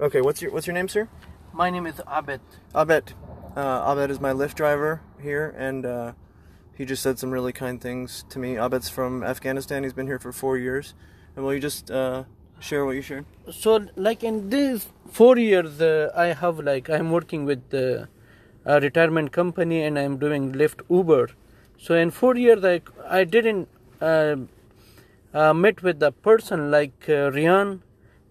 [0.00, 1.08] Okay, what's your what's your name, sir?
[1.52, 2.40] My name is Abed.
[2.74, 3.12] Abed.
[3.54, 6.12] Uh, Abed is my Lyft driver here, and uh,
[6.74, 8.56] he just said some really kind things to me.
[8.56, 9.82] Abed's from Afghanistan.
[9.82, 10.94] He's been here for four years.
[11.36, 12.24] And will you just uh,
[12.60, 13.26] share what you shared?
[13.50, 18.08] So, like in these four years, uh, I have like I'm working with the
[18.64, 21.28] a retirement company and I'm doing Lyft Uber.
[21.76, 23.68] So in four years, I I didn't
[24.00, 24.36] uh,
[25.34, 27.80] uh, met with the person like uh, Rayn,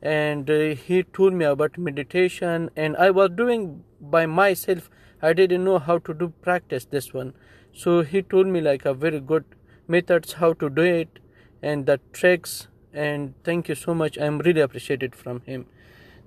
[0.02, 4.90] and uh, he told me about meditation, and I was doing by myself.
[5.22, 7.34] I didn't know how to do practice this one,
[7.74, 9.44] so he told me like a very good
[9.88, 11.20] methods how to do it
[11.62, 12.68] and the tricks.
[12.94, 14.18] And thank you so much.
[14.18, 15.66] I'm really appreciated from him.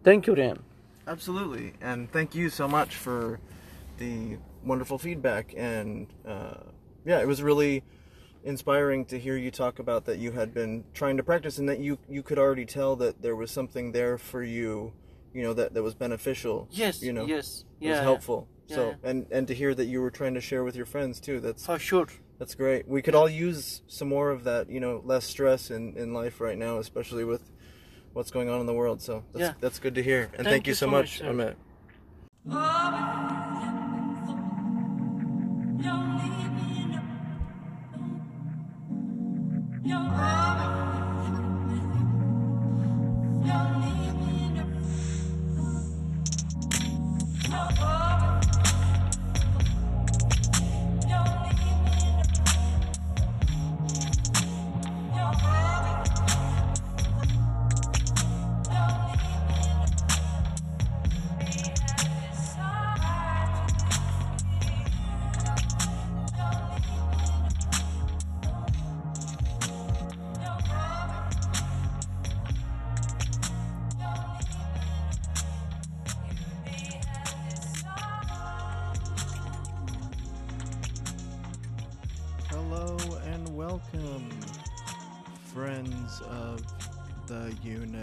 [0.04, 0.58] Thank you, Rayn.
[1.06, 3.40] Absolutely, and thank you so much for
[3.98, 5.54] the wonderful feedback.
[5.56, 6.54] And uh,
[7.04, 7.82] yeah, it was really
[8.44, 11.78] inspiring to hear you talk about that you had been trying to practice and that
[11.78, 14.92] you you could already tell that there was something there for you,
[15.32, 16.68] you know, that that was beneficial.
[16.70, 17.02] Yes.
[17.02, 17.64] you know, Yes.
[17.80, 18.48] it was helpful.
[18.68, 19.10] Yeah, so yeah.
[19.10, 21.40] and and to hear that you were trying to share with your friends too.
[21.40, 22.08] That's For sure.
[22.38, 22.88] That's great.
[22.88, 26.40] We could all use some more of that, you know, less stress in, in life
[26.40, 27.52] right now, especially with
[28.14, 29.00] what's going on in the world.
[29.00, 29.54] So that's, Yeah.
[29.60, 30.22] that's good to hear.
[30.34, 31.56] And thank, Thank you you so so much, much,
[32.46, 33.81] sir.
[39.84, 40.12] Amit.
[40.12, 40.41] Hello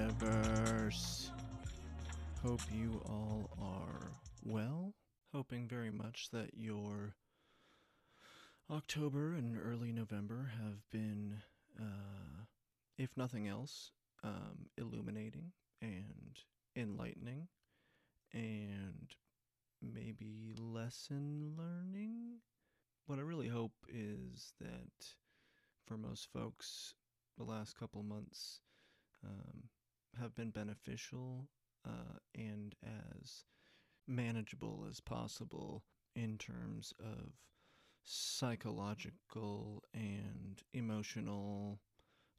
[0.10, 1.32] universe.
[2.42, 4.12] Hope you all are
[4.44, 4.94] well.
[5.34, 7.16] Hoping very much that your
[8.72, 11.36] October and early November have been,
[11.80, 12.46] uh,
[12.98, 13.92] if nothing else,
[14.24, 16.40] um, illuminating and
[16.76, 17.48] enlightening
[18.34, 19.14] and
[19.82, 22.40] maybe lesson learning
[23.06, 25.08] what I really hope is that
[25.86, 26.94] for most folks,
[27.38, 28.60] the last couple months
[29.26, 29.64] um,
[30.20, 31.48] have been beneficial
[31.86, 33.44] uh, and as
[34.08, 35.84] manageable as possible
[36.16, 37.34] in terms of
[38.04, 41.80] psychological and emotional,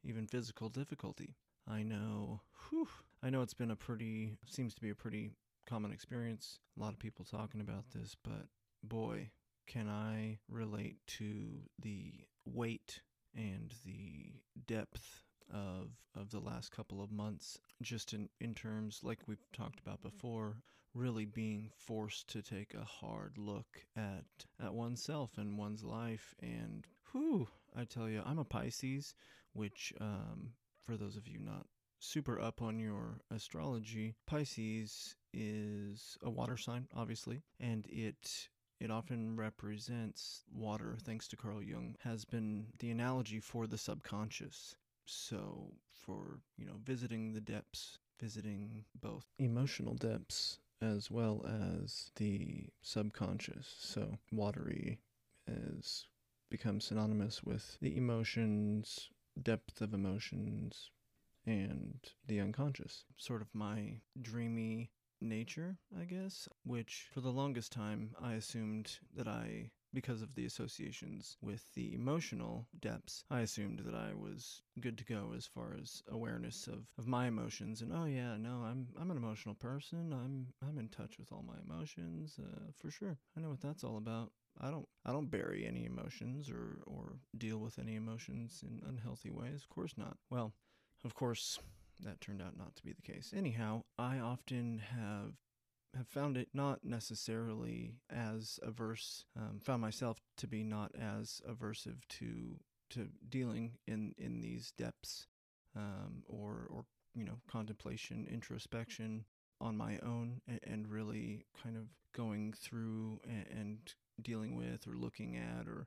[0.04, 1.36] even physical difficulty.
[1.68, 2.88] I know, whew,
[3.22, 5.30] I know it's been a pretty, seems to be a pretty
[5.66, 6.58] common experience.
[6.76, 8.46] A lot of people talking about this, but
[8.82, 9.30] boy,
[9.66, 12.12] can I relate to the
[12.44, 13.02] weight
[13.34, 14.32] and the
[14.66, 15.22] depth
[15.52, 20.02] of of the last couple of months just in in terms like we've talked about
[20.02, 20.56] before
[20.94, 24.24] really being forced to take a hard look at
[24.62, 27.46] at oneself and one's life and whew
[27.76, 29.14] I tell you I'm a Pisces
[29.52, 30.50] which um
[30.84, 31.66] for those of you not
[32.00, 38.48] super up on your astrology Pisces is a water sign obviously and it
[38.80, 44.74] it often represents water, thanks to Carl Jung, has been the analogy for the subconscious.
[45.12, 52.68] So, for, you know, visiting the depths, visiting both emotional depths as well as the
[52.80, 53.74] subconscious.
[53.80, 55.00] So, watery
[55.48, 56.06] has
[56.48, 59.10] become synonymous with the emotions,
[59.42, 60.92] depth of emotions,
[61.44, 63.04] and the unconscious.
[63.16, 69.26] Sort of my dreamy nature, I guess, which for the longest time I assumed that
[69.26, 74.98] I because of the associations with the emotional depths, I assumed that I was good
[74.98, 78.88] to go as far as awareness of, of my emotions and oh yeah, no, I'm
[79.00, 80.12] I'm an emotional person.
[80.12, 83.18] I'm I'm in touch with all my emotions, uh, for sure.
[83.36, 84.32] I know what that's all about.
[84.60, 89.30] I don't I don't bury any emotions or or deal with any emotions in unhealthy
[89.30, 89.62] ways.
[89.62, 90.16] Of course not.
[90.30, 90.52] Well,
[91.04, 91.58] of course
[92.02, 93.32] that turned out not to be the case.
[93.36, 95.34] Anyhow, I often have
[95.96, 102.06] have found it not necessarily as averse, um, found myself to be not as aversive
[102.08, 102.58] to
[102.90, 105.26] to dealing in in these depths,
[105.76, 106.84] um, or or
[107.14, 109.24] you know contemplation, introspection
[109.60, 111.84] on my own, and, and really kind of
[112.14, 115.86] going through and, and dealing with or looking at or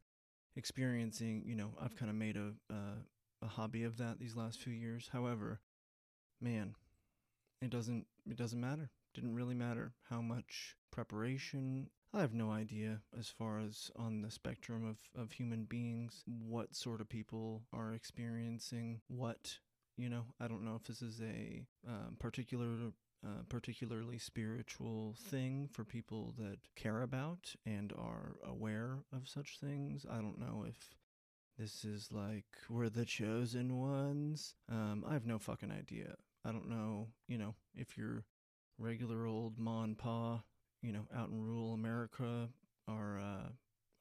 [0.55, 1.43] experiencing.
[1.45, 2.97] You know, I've kind of made a uh,
[3.41, 5.09] a hobby of that these last few years.
[5.11, 5.59] However,
[6.41, 6.75] man,
[7.61, 8.89] it doesn't it doesn't matter.
[9.13, 11.89] Didn't really matter how much preparation.
[12.13, 16.75] I have no idea as far as on the spectrum of, of human beings what
[16.75, 19.57] sort of people are experiencing what.
[19.97, 22.91] You know, I don't know if this is a um, particular
[23.25, 30.05] uh, particularly spiritual thing for people that care about and are aware of such things.
[30.09, 30.75] I don't know if
[31.57, 34.55] this is like we're the chosen ones.
[34.69, 36.15] Um, I have no fucking idea.
[36.43, 38.25] I don't know, you know, if you're
[38.77, 40.41] regular old ma and pa,
[40.81, 42.49] you know, out in rural America
[42.87, 43.49] are uh,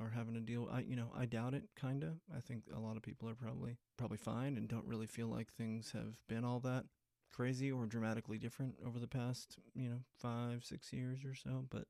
[0.01, 0.69] are having to deal.
[0.73, 1.65] I you know I doubt it.
[1.81, 2.15] Kinda.
[2.35, 5.53] I think a lot of people are probably probably fine and don't really feel like
[5.53, 6.85] things have been all that
[7.33, 11.67] crazy or dramatically different over the past you know five six years or so.
[11.71, 11.85] But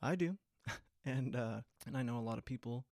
[0.00, 0.36] I do,
[1.04, 2.86] and uh, and I know a lot of people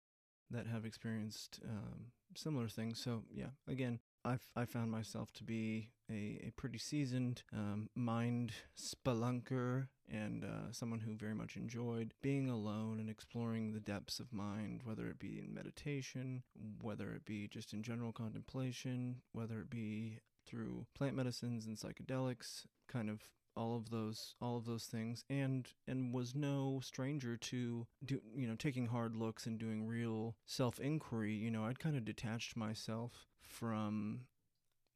[0.51, 3.01] that have experienced um, similar things.
[3.03, 8.53] So yeah, again, I've I found myself to be a, a pretty seasoned um, mind
[8.79, 14.31] spelunker and uh, someone who very much enjoyed being alone and exploring the depths of
[14.31, 16.43] mind, whether it be in meditation,
[16.83, 22.67] whether it be just in general contemplation, whether it be through plant medicines and psychedelics,
[22.87, 23.23] kind of
[23.59, 28.47] all of those all of those things and and was no stranger to do you
[28.47, 32.57] know taking hard looks and doing real self inquiry you know i'd kind of detached
[32.57, 34.21] myself from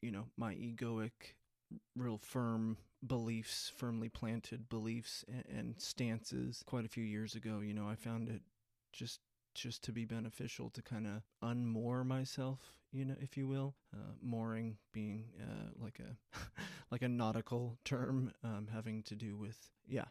[0.00, 1.35] you know my egoic
[1.97, 7.75] real firm beliefs firmly planted beliefs and, and stances quite a few years ago you
[7.75, 8.43] know i found it
[8.93, 9.19] just
[9.54, 13.75] just to be beneficial to kind of unmoor myself, you know, if you will.
[13.94, 16.38] Uh, mooring being uh, like a
[16.90, 20.06] like a nautical term, um, having to do with yeah,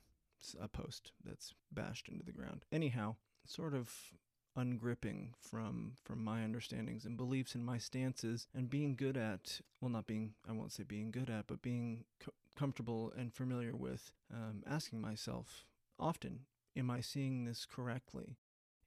[0.59, 2.65] a post that's bashed into the ground.
[2.71, 3.15] Anyhow,
[3.45, 4.13] sort of
[4.55, 9.89] ungripping from from my understandings and beliefs and my stances and being good at well
[9.89, 14.11] not being i won't say being good at but being co- comfortable and familiar with
[14.33, 15.65] um, asking myself
[15.97, 16.41] often
[16.75, 18.35] am i seeing this correctly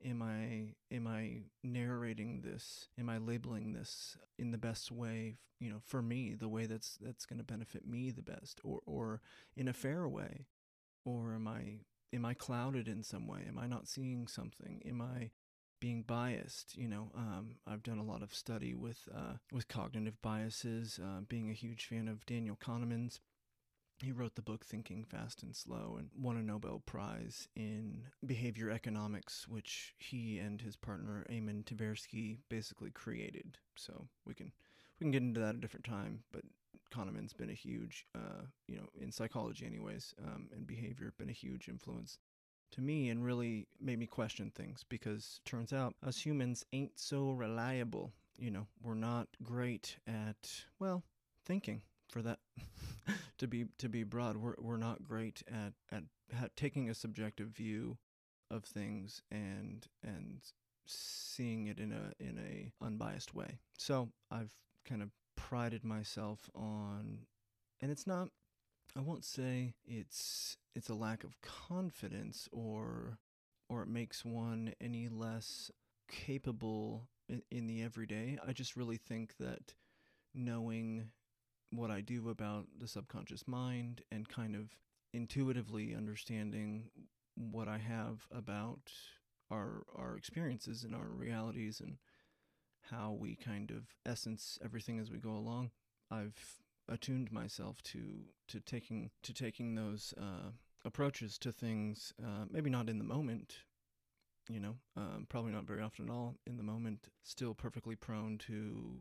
[0.04, 2.88] am i am i narrating this?
[2.98, 6.98] Am i labeling this in the best way you know for me the way that's
[7.00, 9.20] that's going to benefit me the best or or
[9.56, 10.46] in a fair way?
[11.04, 11.80] Or am i
[12.12, 13.40] am i clouded in some way?
[13.48, 14.82] Am i not seeing something?
[14.86, 15.30] Am i
[15.80, 16.76] being biased?
[16.76, 21.00] You know um, i've done a lot of study with uh, with cognitive biases.
[21.02, 23.20] Uh, being a huge fan of daniel kahneman's
[24.04, 28.70] he wrote the book Thinking Fast and Slow and won a Nobel Prize in behavior
[28.70, 33.58] economics, which he and his partner Amos Tversky basically created.
[33.76, 34.52] So we can
[35.00, 36.20] we can get into that at a different time.
[36.32, 36.42] But
[36.94, 41.32] Kahneman's been a huge, uh, you know, in psychology anyways, um, and behavior, been a
[41.32, 42.18] huge influence
[42.72, 47.30] to me and really made me question things because turns out us humans ain't so
[47.30, 48.12] reliable.
[48.38, 51.02] You know, we're not great at well
[51.46, 52.38] thinking for that
[53.38, 54.36] to be to be broad.
[54.36, 56.04] We're we're not great at at
[56.38, 57.98] ha- taking a subjective view
[58.50, 60.40] of things and and
[60.86, 63.58] seeing it in a in a unbiased way.
[63.78, 64.52] So I've
[64.84, 67.20] kind of prided myself on,
[67.80, 68.28] and it's not.
[68.96, 73.18] I won't say it's it's a lack of confidence or
[73.68, 75.70] or it makes one any less
[76.08, 78.38] capable in, in the everyday.
[78.46, 79.74] I just really think that
[80.34, 81.10] knowing
[81.76, 84.76] what I do about the subconscious mind and kind of
[85.12, 86.90] intuitively understanding
[87.36, 88.92] what I have about
[89.50, 91.98] our our experiences and our realities and
[92.90, 95.70] how we kind of essence everything as we go along.
[96.10, 100.50] I've attuned myself to to taking to taking those uh,
[100.84, 102.12] approaches to things.
[102.22, 103.56] Uh, maybe not in the moment,
[104.48, 107.08] you know, um, probably not very often at all in the moment.
[107.22, 108.98] Still perfectly prone to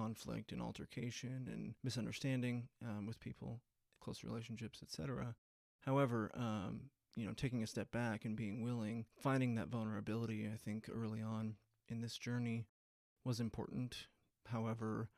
[0.00, 3.60] conflict and altercation and misunderstanding um, with people,
[4.00, 5.34] close relationships, etc.
[5.80, 10.56] However, um, you know, taking a step back and being willing, finding that vulnerability, I
[10.56, 11.54] think early on
[11.88, 12.66] in this journey
[13.24, 14.06] was important.
[14.46, 15.08] However,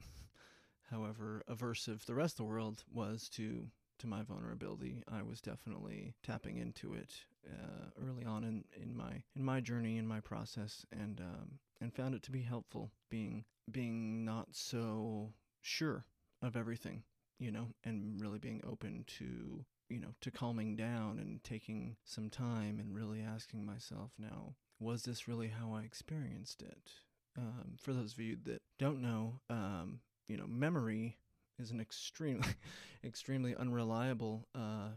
[0.90, 6.14] however aversive the rest of the world was to to my vulnerability, I was definitely
[6.24, 7.14] tapping into it
[7.46, 11.92] uh, early on in, in my in my journey in my process, and um, and
[11.92, 16.04] found it to be helpful being being not so sure
[16.42, 17.02] of everything,
[17.38, 22.28] you know, and really being open to, you know, to calming down and taking some
[22.28, 26.90] time and really asking myself now, was this really how I experienced it?
[27.36, 31.18] Um, for those of you that don't know, um, you know, memory
[31.58, 32.48] is an extremely,
[33.04, 34.90] extremely unreliable uh,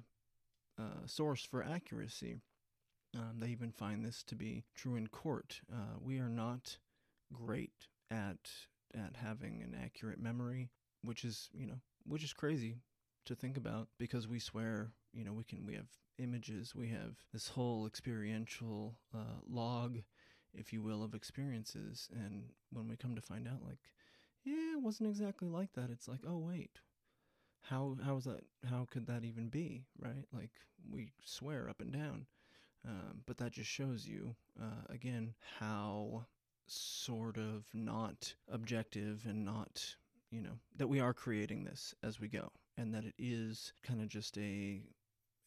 [0.79, 2.37] uh, source for accuracy.
[3.15, 5.61] Um, they even find this to be true in court.
[5.71, 6.77] Uh, we are not
[7.33, 8.49] great at
[8.95, 10.69] at having an accurate memory,
[11.03, 12.77] which is you know which is crazy
[13.25, 15.87] to think about because we swear, you know, we can we have
[16.17, 19.99] images, we have this whole experiential uh, log,
[20.53, 23.79] if you will, of experiences, and when we come to find out, like,
[24.43, 25.89] yeah, it wasn't exactly like that.
[25.89, 26.79] It's like, oh wait,
[27.61, 28.45] how how is that?
[28.69, 29.83] How could that even be?
[29.99, 30.25] Right?
[30.33, 30.51] Like
[30.89, 32.25] we swear up and down,
[32.87, 36.25] um, but that just shows you uh, again how
[36.67, 39.95] sort of not objective and not
[40.31, 44.01] you know that we are creating this as we go and that it is kind
[44.01, 44.81] of just a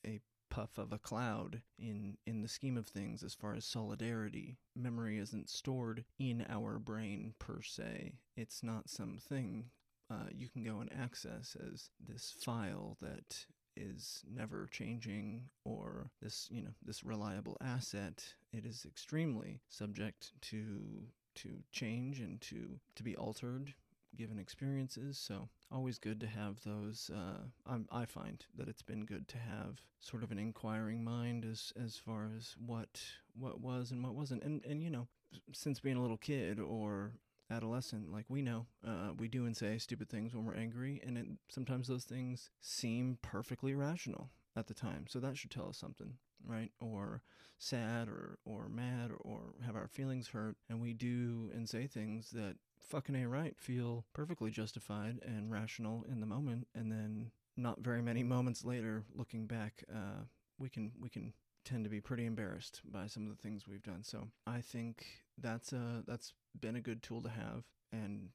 [0.06, 4.58] a puff of a cloud in in the scheme of things as far as solidarity.
[4.74, 8.14] Memory isn't stored in our brain per se.
[8.36, 9.70] It's not something
[10.10, 13.46] uh, you can go and access as this file that
[13.76, 21.04] is never changing or this you know this reliable asset it is extremely subject to
[21.34, 23.74] to change and to to be altered
[24.16, 25.18] given experiences.
[25.18, 29.80] So always good to have those uh, i find that it's been good to have
[30.00, 33.00] sort of an inquiring mind as as far as what
[33.38, 34.42] what was and what wasn't.
[34.42, 35.06] And and you know
[35.52, 37.12] since being a little kid or
[37.50, 41.18] adolescent, like we know, uh, we do and say stupid things when we're angry, and
[41.18, 45.06] it, sometimes those things seem perfectly rational at the time.
[45.08, 46.14] So that should tell us something,
[46.46, 46.70] right?
[46.80, 47.22] Or
[47.58, 51.86] sad, or or mad, or, or have our feelings hurt, and we do and say
[51.86, 57.30] things that fucking ain't right, feel perfectly justified and rational in the moment, and then
[57.56, 60.24] not very many moments later, looking back, uh,
[60.58, 61.32] we can we can
[61.64, 64.02] tend to be pretty embarrassed by some of the things we've done.
[64.02, 65.06] So I think
[65.40, 68.28] that's a that's been a good tool to have and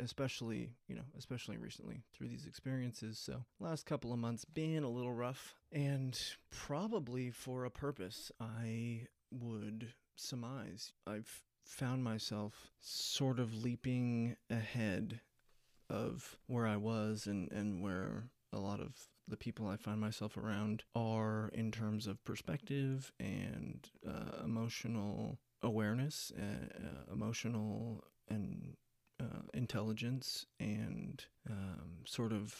[0.00, 3.18] especially you know especially recently through these experiences.
[3.18, 6.18] So last couple of months been a little rough and
[6.50, 15.20] probably for a purpose i would surmise i've found myself sort of leaping ahead
[15.90, 18.92] of where i was and and where a lot of
[19.28, 26.32] the people I find myself around are in terms of perspective and uh, emotional awareness,
[26.38, 28.74] uh, uh, emotional and
[29.20, 32.54] uh, intelligence, and um, sort of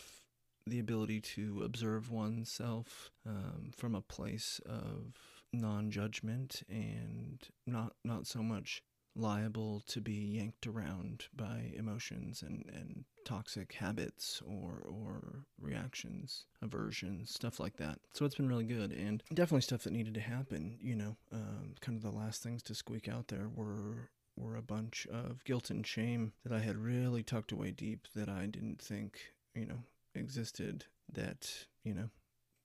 [0.66, 5.12] the ability to observe oneself um, from a place of
[5.52, 8.82] non-judgment and not not so much
[9.16, 17.30] liable to be yanked around by emotions and, and toxic habits or or reactions, aversions,
[17.30, 17.98] stuff like that.
[18.14, 20.78] So it's been really good and definitely stuff that needed to happen.
[20.80, 24.62] You know, um, kind of the last things to squeak out there were were a
[24.62, 28.80] bunch of guilt and shame that I had really tucked away deep that I didn't
[28.80, 29.18] think
[29.54, 29.82] you know
[30.14, 30.84] existed.
[31.12, 32.10] That you know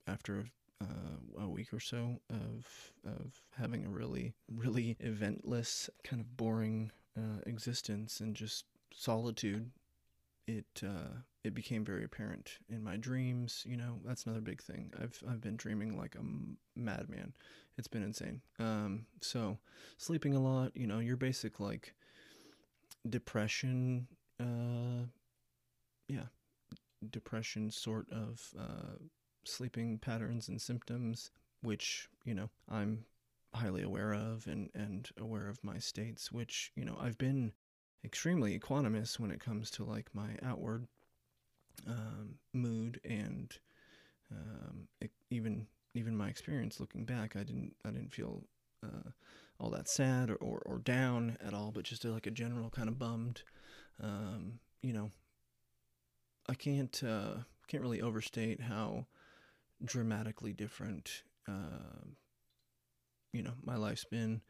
[0.06, 0.46] after
[0.82, 6.90] uh, a week or so of of having a really really eventless kind of boring
[7.16, 9.70] uh, existence and just solitude
[10.46, 13.64] it uh, it became very apparent in my dreams.
[13.66, 14.92] You know, that's another big thing.
[15.00, 17.32] I've I've been dreaming like a madman.
[17.78, 18.40] It's been insane.
[18.58, 19.58] Um, so
[19.98, 20.76] sleeping a lot.
[20.76, 21.94] You know, your basic like
[23.08, 24.08] depression.
[24.40, 25.06] Uh,
[26.08, 26.26] yeah,
[27.10, 28.96] depression sort of uh,
[29.44, 31.30] sleeping patterns and symptoms,
[31.62, 33.04] which you know I'm
[33.54, 37.52] highly aware of and and aware of my states, which you know I've been
[38.04, 40.86] extremely equanimous when it comes to like my outward
[41.86, 43.56] um, mood and
[44.30, 44.88] um,
[45.30, 48.42] even even my experience looking back, I didn't I didn't feel
[48.84, 49.10] uh,
[49.60, 52.88] all that sad or, or, or, down at all, but just like a general kind
[52.88, 53.42] of bummed.
[54.02, 55.12] Um, you know,
[56.48, 57.34] I can't uh,
[57.68, 59.06] can't really overstate how
[59.84, 62.04] dramatically different uh,
[63.32, 64.40] you know my life's been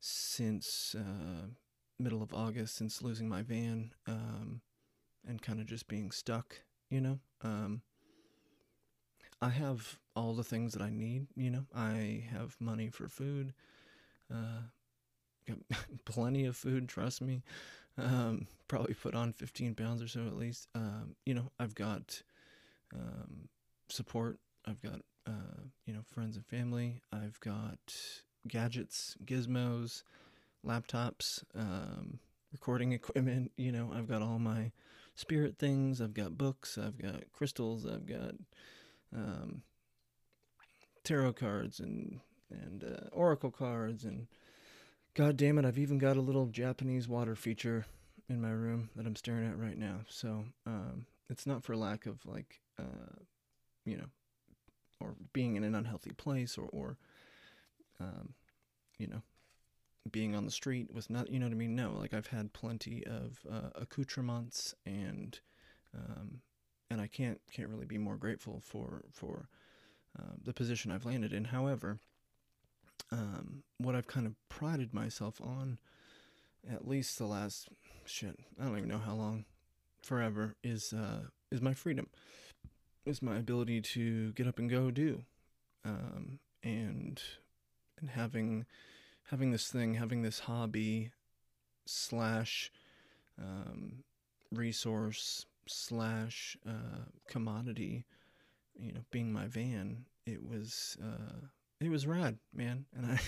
[0.00, 1.46] since uh,
[1.98, 4.60] middle of August since losing my van um,
[5.26, 7.18] and kind of just being stuck, you know.
[7.42, 7.82] Um,
[9.40, 11.64] I have all the things that I need, you know.
[11.74, 13.52] I have money for food,
[14.32, 14.62] uh,
[16.04, 17.42] plenty of food, trust me.
[17.96, 20.68] Um, probably put on 15 pounds or so at least.
[20.74, 22.22] Um, you know, I've got
[22.92, 23.48] um,
[23.88, 24.38] support.
[24.66, 27.00] I've got, uh, you know, friends and family.
[27.12, 27.94] I've got
[28.48, 30.02] gadgets, gizmos
[30.66, 32.18] laptops, um,
[32.52, 33.52] recording equipment.
[33.56, 34.72] You know, I've got all my
[35.14, 36.00] spirit things.
[36.00, 36.78] I've got books.
[36.78, 37.86] I've got crystals.
[37.86, 38.34] I've got
[39.14, 39.62] um,
[41.04, 44.26] tarot cards and and uh, oracle cards and
[45.14, 47.86] god damn it, I've even got a little Japanese water feature
[48.28, 50.00] in my room that I'm staring at right now.
[50.08, 53.16] So um, it's not for lack of like uh,
[53.84, 54.06] you know
[55.00, 56.96] or being in an unhealthy place or or
[58.00, 58.34] um,
[58.98, 59.22] you know
[60.10, 62.52] being on the street with not you know what I mean no like I've had
[62.52, 65.38] plenty of uh, accoutrements and
[65.94, 66.40] um,
[66.90, 69.48] and I can't can't really be more grateful for for
[70.18, 71.46] uh, the position I've landed in.
[71.46, 71.98] However,
[73.10, 75.78] um, what I've kind of prided myself on,
[76.70, 77.68] at least the last
[78.04, 79.44] shit, I don't even know how long,
[80.02, 82.08] forever, is uh, is my freedom,
[83.04, 85.22] is my ability to get up and go do,
[85.84, 87.20] um, and
[88.00, 88.66] and having
[89.30, 91.10] having this thing, having this hobby
[91.86, 92.70] slash
[93.40, 94.04] um,
[94.52, 98.04] resource slash uh, commodity,
[98.78, 101.46] you know, being my van, it was uh,
[101.80, 103.20] it was rad, man, and I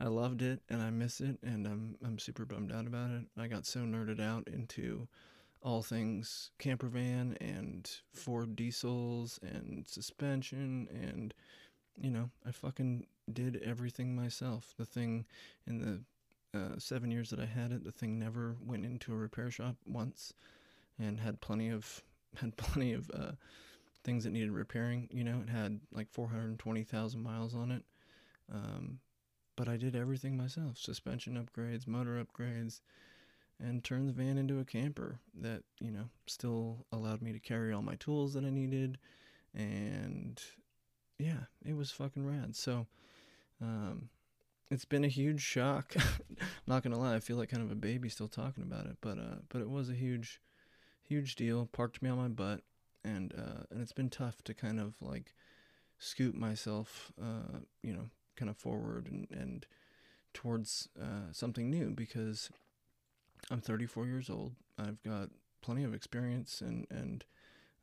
[0.00, 3.24] I loved it and I miss it, and I'm I'm super bummed out about it.
[3.36, 5.08] I got so nerded out into
[5.62, 11.32] all things camper van and Ford diesels and suspension and
[11.96, 14.74] you know I fucking did everything myself.
[14.76, 15.24] The thing
[15.66, 16.00] in the
[16.58, 19.76] uh, seven years that I had it, the thing never went into a repair shop
[19.86, 20.34] once,
[20.98, 22.02] and had plenty of
[22.36, 23.32] had plenty of uh,
[24.04, 25.08] things that needed repairing.
[25.10, 27.84] You know, it had like four hundred twenty thousand miles on it.
[28.52, 28.98] Um,
[29.56, 32.80] but I did everything myself: suspension upgrades, motor upgrades,
[33.62, 37.72] and turned the van into a camper that you know still allowed me to carry
[37.72, 38.98] all my tools that I needed,
[39.54, 40.40] and
[41.18, 42.56] yeah, it was fucking rad.
[42.56, 42.86] So
[43.60, 44.08] um,
[44.70, 45.94] it's been a huge shock.
[46.66, 49.18] Not gonna lie, I feel like kind of a baby still talking about it, but
[49.18, 50.40] uh, but it was a huge,
[51.06, 51.68] huge deal.
[51.72, 52.62] Parked me on my butt,
[53.04, 55.34] and uh, and it's been tough to kind of like
[55.98, 59.66] scoot myself, uh, you know, kind of forward and and
[60.34, 62.50] towards uh, something new because
[63.50, 64.52] I'm 34 years old.
[64.78, 65.30] I've got
[65.60, 67.24] plenty of experience and and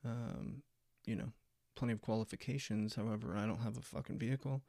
[0.05, 0.63] um,
[1.05, 1.31] you know
[1.75, 2.95] plenty of qualifications.
[2.95, 4.61] However, I don't have a fucking vehicle.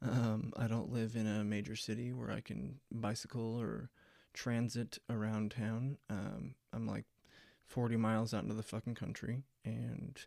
[0.00, 3.90] Um, I don't live in a major city where I can bicycle or
[4.34, 5.98] transit around town.
[6.10, 7.04] Um, I'm like
[7.66, 10.18] 40 miles out into the fucking country, and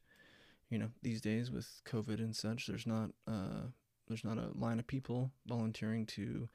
[0.69, 3.67] you know these days with COVID and such, there's not uh,
[4.07, 6.47] there's not a line of people volunteering to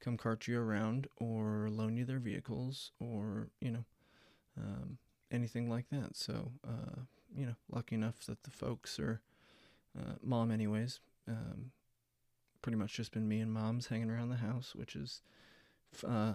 [0.00, 3.84] come cart you around or loan you their vehicles or you know
[4.56, 4.98] um,
[5.30, 6.16] anything like that.
[6.16, 7.02] So uh,
[7.36, 9.20] you know, lucky enough that the folks are
[9.98, 11.00] uh, mom, anyways.
[11.28, 11.72] Um,
[12.62, 15.22] pretty much just been me and mom's hanging around the house, which is
[16.06, 16.34] uh,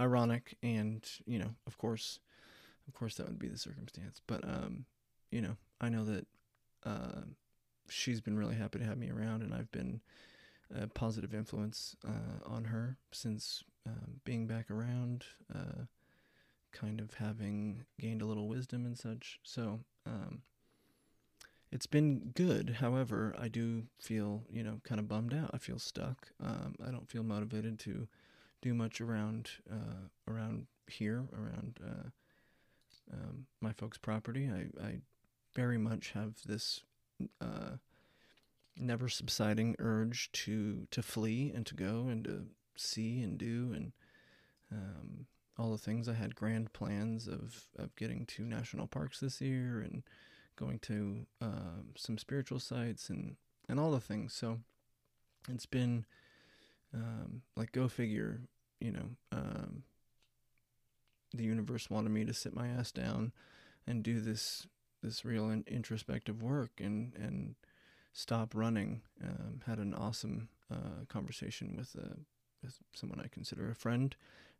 [0.00, 2.20] ironic, and you know, of course,
[2.88, 4.20] of course, that would be the circumstance.
[4.26, 4.84] But um,
[5.30, 6.26] you know, I know that
[6.84, 7.22] uh,
[7.88, 10.00] she's been really happy to have me around, and I've been
[10.74, 15.24] a positive influence uh, on her since um, being back around,
[15.54, 15.84] uh,
[16.72, 19.38] kind of having gained a little wisdom and such.
[19.42, 20.42] So um,
[21.70, 22.76] it's been good.
[22.80, 25.50] However, I do feel, you know, kind of bummed out.
[25.52, 26.28] I feel stuck.
[26.42, 28.08] Um, I don't feel motivated to
[28.62, 32.08] do much around uh, around here, around uh,
[33.12, 34.48] um, my folks' property.
[34.48, 34.98] I, I
[35.54, 36.82] very much have this
[37.40, 37.76] uh,
[38.76, 43.92] never subsiding urge to to flee and to go and to see and do and
[44.72, 45.26] um,
[45.58, 46.08] all the things.
[46.08, 50.02] I had grand plans of, of getting to national parks this year and
[50.56, 53.36] going to uh, some spiritual sites and,
[53.68, 54.34] and all the things.
[54.34, 54.58] So
[55.48, 56.06] it's been
[56.92, 58.40] um, like, go figure,
[58.80, 59.82] you know, um,
[61.32, 63.32] the universe wanted me to sit my ass down
[63.86, 64.66] and do this
[65.02, 67.56] this real in- introspective work and and
[68.14, 69.02] stop running.
[69.22, 72.16] Um, had an awesome uh, conversation with, uh,
[72.62, 74.16] with someone I consider a friend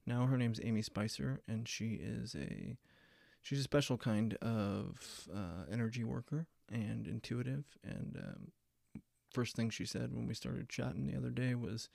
[0.07, 2.77] now her name's Amy Spicer, and she is a
[3.43, 7.65] she's a special kind of uh, energy worker and intuitive.
[7.83, 8.53] And um,
[9.31, 11.89] first thing she said when we started chatting the other day was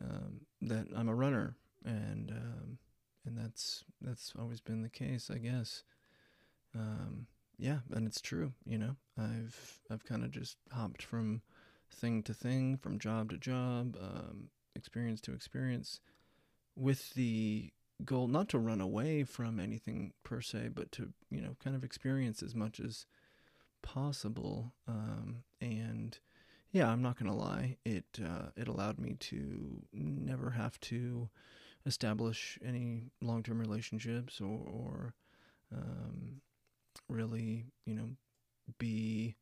[0.00, 2.78] um, that I'm a runner, and um,
[3.24, 5.84] and that's that's always been the case, I guess.
[6.74, 7.26] Um,
[7.60, 8.52] yeah, and it's true.
[8.64, 11.42] You know, I've I've kind of just hopped from
[11.92, 16.00] thing to thing, from job to job, um, experience to experience
[16.74, 17.70] with the
[18.04, 21.84] goal not to run away from anything per se, but to you know kind of
[21.84, 23.04] experience as much as
[23.82, 24.72] possible.
[24.88, 26.18] Um, and
[26.72, 31.28] yeah, I'm not gonna lie, it uh, it allowed me to never have to
[31.84, 35.14] establish any long term relationships or, or
[35.74, 36.40] um,
[37.10, 38.10] really you know
[38.78, 39.36] be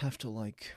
[0.00, 0.74] have to like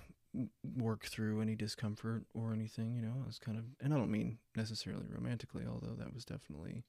[0.77, 3.13] work through any discomfort or anything, you know.
[3.23, 6.85] I was kind of, and I don't mean necessarily romantically, although that was definitely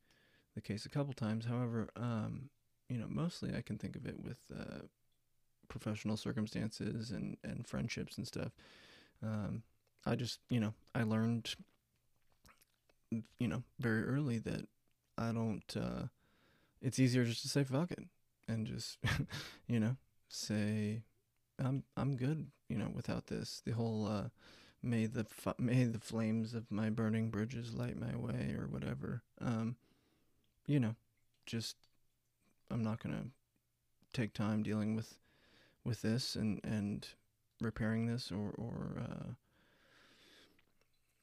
[0.55, 1.47] the case a couple times.
[1.47, 2.51] However, um,
[2.89, 4.83] you know, mostly I can think of it with uh,
[5.69, 8.53] professional circumstances and, and friendships and stuff.
[9.23, 9.63] Um,
[10.07, 11.55] I just, you know, I learned,
[13.11, 14.67] you know, very early that
[15.19, 16.05] I don't, uh,
[16.83, 18.05] it's easier just to say fuck it.
[18.49, 18.99] and just
[19.67, 19.97] you know
[20.29, 21.03] say
[21.59, 23.63] I'm I'm good you know without this.
[23.65, 24.29] The whole uh
[24.83, 29.23] may the f- may the flames of my burning bridges light my way or whatever.
[29.41, 29.77] Um
[30.67, 30.97] you know
[31.47, 31.77] just
[32.71, 33.27] I'm not to
[34.13, 35.19] take time dealing with
[35.85, 37.07] with this and and
[37.61, 39.31] repairing this or or uh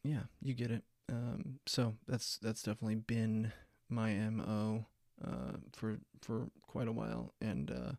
[0.03, 0.83] yeah you get it.
[1.11, 3.51] Um so that's that's definitely been
[3.89, 4.85] my mo
[5.25, 7.91] uh for for quite a while and uh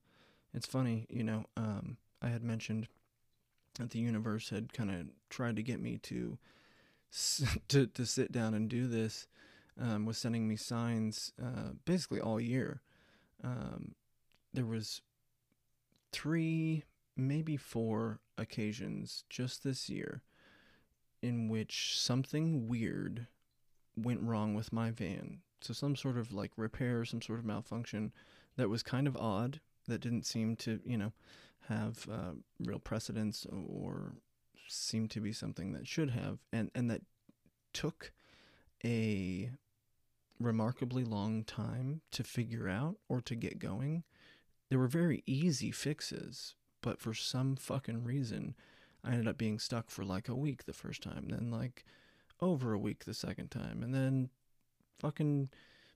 [0.54, 2.88] it's funny you know um i had mentioned
[3.78, 6.38] that the universe had kind of tried to get me to
[7.68, 9.26] to to sit down and do this
[9.80, 12.80] um was sending me signs uh basically all year
[13.42, 13.94] um
[14.52, 15.02] there was
[16.12, 16.84] three,
[17.16, 20.22] maybe four occasions just this year
[21.22, 23.26] in which something weird
[23.96, 25.38] went wrong with my van.
[25.60, 28.12] So some sort of like repair, some sort of malfunction
[28.56, 31.12] that was kind of odd, that didn't seem to, you know,
[31.68, 34.14] have uh, real precedence or
[34.68, 37.02] seem to be something that should have, and and that
[37.72, 38.12] took
[38.84, 39.50] a
[40.38, 44.04] remarkably long time to figure out or to get going.
[44.68, 48.54] There were very easy fixes, but for some fucking reason,
[49.04, 51.84] I ended up being stuck for like a week the first time, then like
[52.40, 54.30] over a week the second time, and then
[55.00, 55.48] fucking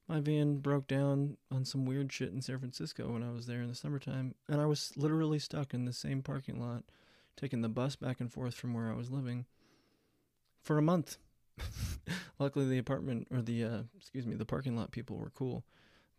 [0.09, 3.63] my van broke down on some weird shit in San Francisco when I was there
[3.63, 6.85] in the summertime, and I was literally stuck in the same parking lot,
[7.37, 9.47] taking the bus back and forth from where I was living
[10.63, 11.17] for a month.
[12.39, 15.65] Luckily, the apartment or the uh, excuse me, the parking lot people were cool,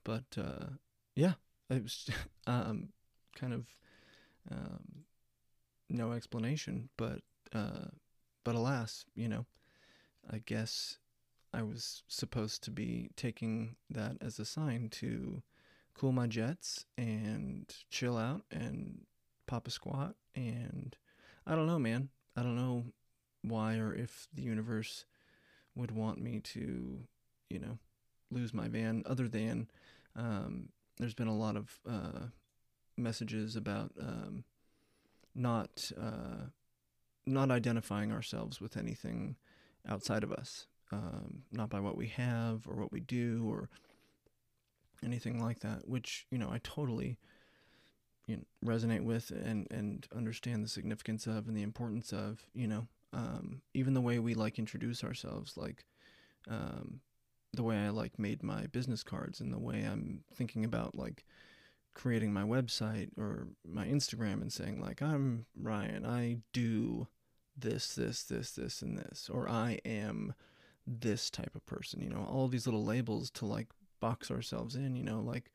[0.04, 0.68] but uh,
[1.16, 1.34] yeah,
[1.70, 2.10] it was
[2.48, 2.90] um,
[3.36, 3.68] kind of
[4.52, 5.04] um,
[5.90, 7.20] no explanation, but
[7.54, 7.90] uh,
[8.44, 9.46] but alas, you know,
[10.32, 10.98] I guess
[11.56, 15.42] I was supposed to be taking that as a sign to
[15.94, 19.06] cool my jets and chill out and
[19.48, 20.98] pop a squat and
[21.48, 22.10] I don't know, man.
[22.36, 22.86] I don't know
[23.42, 25.06] why or if the universe
[25.76, 27.00] would want me to,
[27.50, 27.78] you know,
[28.32, 29.70] lose my van other than
[30.16, 32.28] um, there's been a lot of uh,
[32.98, 34.44] messages about um,
[35.34, 36.48] not uh,
[37.26, 39.36] not identifying ourselves with anything
[39.88, 43.70] outside of us, um, not by what we have or what we do or
[45.04, 45.88] anything like that.
[45.88, 47.18] Which you know I totally
[48.28, 52.48] you know, resonate with and and understand the significance of and the importance of.
[52.54, 55.86] You know, um, even the way we like introduce ourselves, like
[56.50, 57.02] um,
[57.54, 61.26] the way I like made my business cards and the way I'm thinking about like
[61.94, 67.08] creating my website or my Instagram and saying like I'm Rayn, I do
[67.58, 70.34] this, this, this, this, and this, or I am
[70.88, 72.02] this type of person.
[72.02, 73.68] You know, all these little labels to like
[74.00, 74.96] box ourselves in.
[74.96, 75.52] You know, like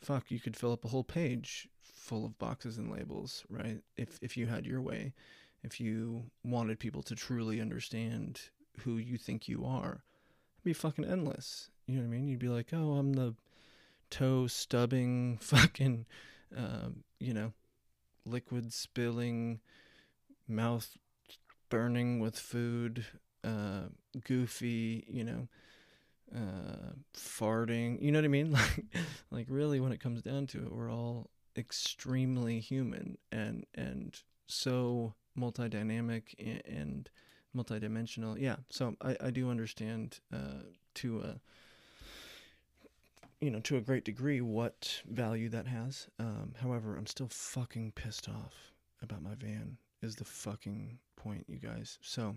[0.00, 3.80] fuck, you could fill up a whole page full of boxes and labels, right?
[3.96, 5.14] If if you had your way,
[5.62, 8.40] if you wanted people to truly understand
[8.80, 10.04] who you think you are
[10.68, 11.70] be fucking endless.
[11.86, 12.28] You know what I mean?
[12.28, 13.34] You'd be like, oh, I'm the
[14.10, 16.06] toe stubbing, fucking,
[16.56, 17.52] uh, you know,
[18.26, 19.60] liquid spilling,
[20.46, 20.96] mouth
[21.70, 23.06] burning with food,
[23.44, 23.88] uh,
[24.24, 25.48] goofy, you know,
[26.34, 28.00] uh, farting.
[28.02, 28.52] You know what I mean?
[28.58, 28.84] Like,
[29.30, 35.14] like really, when it comes down to it, we're all extremely human and and so
[35.38, 37.10] multidynamic and, and
[37.56, 38.40] multidimensional.
[38.40, 40.62] Yeah, so I, I do understand uh,
[40.94, 41.40] to a
[43.40, 46.08] you know to a great degree what value that has.
[46.18, 48.72] Um, however, I'm still fucking pissed off
[49.02, 49.76] about my van.
[50.02, 51.98] Is the fucking point, you guys?
[52.00, 52.36] So,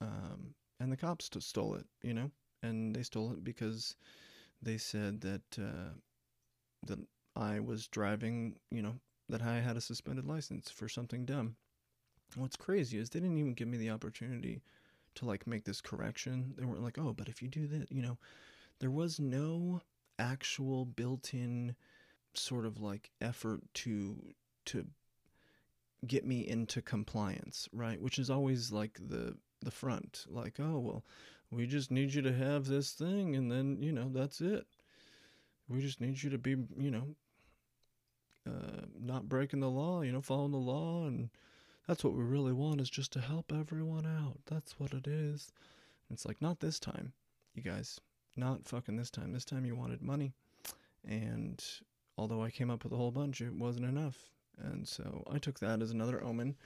[0.00, 2.30] um, and the cops st- stole it, you know,
[2.62, 3.96] and they stole it because
[4.62, 5.94] they said that uh,
[6.86, 6.98] that
[7.36, 8.94] I was driving, you know,
[9.28, 11.56] that I had a suspended license for something dumb.
[12.36, 14.62] What's crazy is they didn't even give me the opportunity
[15.16, 16.54] to like make this correction.
[16.56, 18.18] They weren't like, oh, but if you do that, you know,
[18.78, 19.82] there was no
[20.18, 21.74] actual built-in
[22.34, 24.34] sort of like effort to
[24.66, 24.86] to
[26.06, 28.00] get me into compliance, right?
[28.00, 31.04] Which is always like the the front, like, oh well,
[31.50, 34.66] we just need you to have this thing, and then you know that's it.
[35.68, 37.14] We just need you to be, you know,
[38.46, 41.30] uh, not breaking the law, you know, following the law, and
[41.86, 44.38] that's what we really want is just to help everyone out.
[44.46, 45.52] That's what it is.
[46.10, 47.12] it's like, not this time,
[47.54, 48.00] you guys.
[48.36, 49.32] Not fucking this time.
[49.32, 50.32] This time you wanted money.
[51.06, 51.62] And
[52.16, 54.30] although I came up with a whole bunch, it wasn't enough.
[54.58, 56.56] And so I took that as another omen,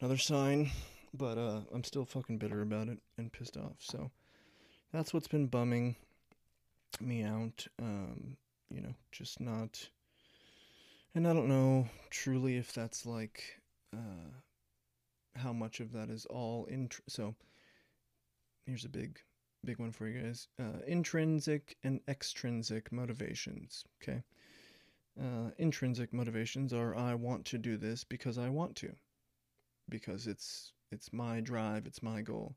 [0.00, 0.70] another sign.
[1.14, 3.76] But uh, I'm still fucking bitter about it and pissed off.
[3.80, 4.10] So
[4.92, 5.96] that's what's been bumming
[7.00, 7.66] me out.
[7.80, 8.36] Um,
[8.70, 9.88] you know, just not
[11.14, 13.60] And I don't know truly if that's like
[13.94, 14.30] uh,
[15.36, 16.90] how much of that is all in.
[17.08, 17.34] So
[18.66, 19.20] here's a big,
[19.64, 23.84] big one for you guys: uh, intrinsic and extrinsic motivations.
[24.02, 24.22] Okay,
[25.20, 28.94] uh, intrinsic motivations are I want to do this because I want to,
[29.88, 32.54] because it's it's my drive, it's my goal,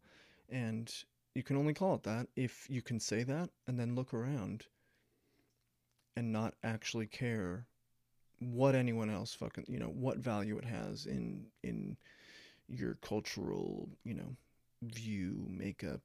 [0.49, 0.93] and
[1.33, 4.65] you can only call it that if you can say that and then look around
[6.15, 7.65] and not actually care
[8.39, 11.97] what anyone else fucking you know what value it has in in
[12.67, 14.35] your cultural you know
[14.81, 16.01] view makeup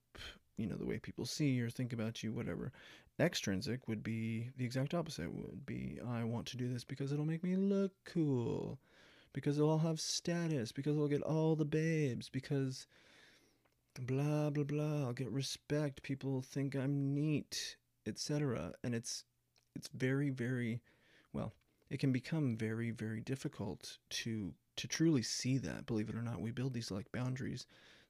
[0.56, 2.72] you know the way people see or think about you whatever.
[3.18, 5.30] Extrinsic would be the exact opposite.
[5.30, 8.78] Would be i want to do this because it'll make me look cool
[9.32, 12.86] because it'll have status because i'll get all the babes because
[13.98, 15.04] blah blah blah.
[15.06, 16.02] I'll get respect.
[16.02, 19.24] People think i'm neat etc and it's
[19.76, 20.80] it's very very
[21.32, 21.52] well
[21.90, 26.40] it can become very very difficult to to truly see that believe it or not.
[26.40, 27.66] We build these like boundaries.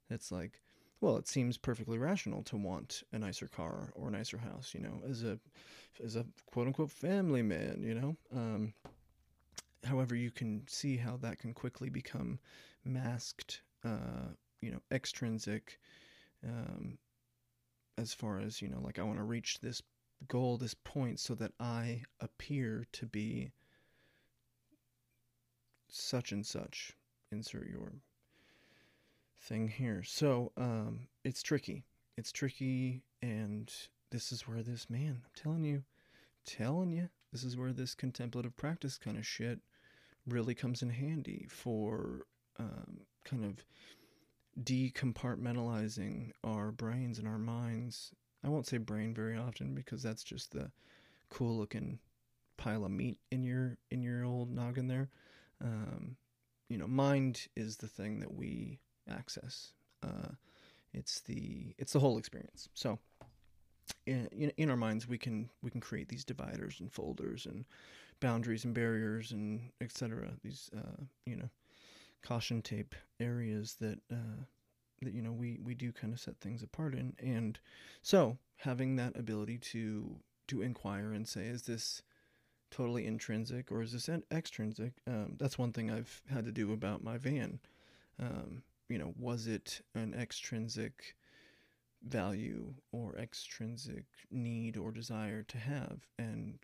[0.09, 0.61] That's like
[1.01, 4.81] well it seems perfectly rational to want a nicer car or a nicer house you
[4.81, 5.39] know as a
[6.05, 8.17] as a quote unquote family man you know?
[8.33, 8.75] Um
[9.85, 12.39] however you can see how that can quickly become
[12.85, 14.29] masked uh
[14.61, 15.79] you know extrinsic
[16.47, 16.99] um
[17.99, 19.83] as far as you know like i want to reach this
[20.29, 23.51] goal this point so that i appear to be
[25.91, 26.97] such and such.
[27.33, 27.93] Insert your
[29.41, 30.03] thing here.
[30.03, 31.85] So um, it's tricky.
[32.17, 33.73] It's tricky, and
[34.11, 35.85] this is where this man, I'm telling you,
[36.45, 39.61] telling you, this is where this contemplative practice kind of shit
[40.27, 42.27] really comes in handy for
[42.59, 43.65] um, kind of
[44.63, 48.13] decompartmentalizing our brains and our minds.
[48.45, 50.71] I won't say brain very often because that's just the
[51.29, 51.99] cool looking
[52.57, 55.09] pile of meat in your in your old noggin there.
[55.63, 56.17] Um,
[56.69, 58.79] you know, mind is the thing that we
[59.09, 59.73] access.
[60.03, 60.35] Uh,
[60.93, 62.69] it's the it's the whole experience.
[62.75, 62.99] So
[64.07, 67.65] in, in, our minds, we can we can create these dividers and folders and
[68.21, 70.31] boundaries and barriers and etc.
[70.43, 71.51] These uh, you know
[72.23, 74.45] caution tape areas that uh,
[75.03, 77.15] that you know we we do kind of set things apart in.
[77.19, 77.59] And
[78.03, 80.17] so having that ability to
[80.49, 82.03] to inquire and say, is this
[82.71, 84.93] totally intrinsic or is this extrinsic?
[85.07, 87.61] Um, that's one thing I've had to do about my van.
[88.19, 91.15] Um, you know, was it an extrinsic
[92.03, 96.01] value or extrinsic need or desire to have?
[96.19, 96.59] And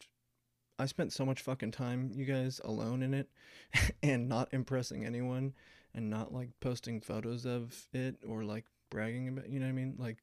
[0.79, 3.29] I spent so much fucking time, you guys, alone in it
[4.03, 5.55] and not impressing anyone
[5.95, 9.75] and not like posting photos of it or like bragging about, you know what I
[9.75, 9.95] mean?
[9.99, 10.19] Like,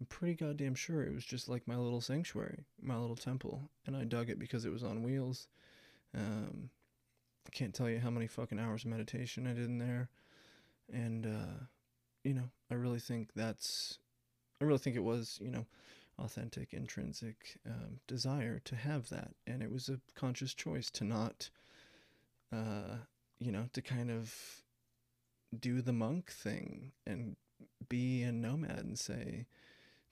[0.00, 3.96] I'm pretty goddamn sure it was just like my little sanctuary, my little temple, and
[3.96, 5.46] I dug it because it was on wheels.
[6.12, 6.70] Um,
[7.46, 10.08] I can't tell you how many fucking hours of meditation I did in there,
[10.92, 11.64] and uh,
[12.24, 13.98] you know, I really think that's,
[14.60, 15.66] I really think it was, you know,
[16.18, 21.50] authentic, intrinsic um, desire to have that, and it was a conscious choice to not,
[22.52, 22.96] uh,
[23.38, 24.34] you know, to kind of
[25.58, 27.36] do the monk thing and
[27.88, 29.46] be a nomad and say,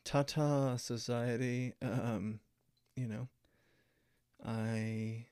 [0.05, 2.41] ta-ta society um
[2.97, 3.29] you know
[4.45, 5.25] i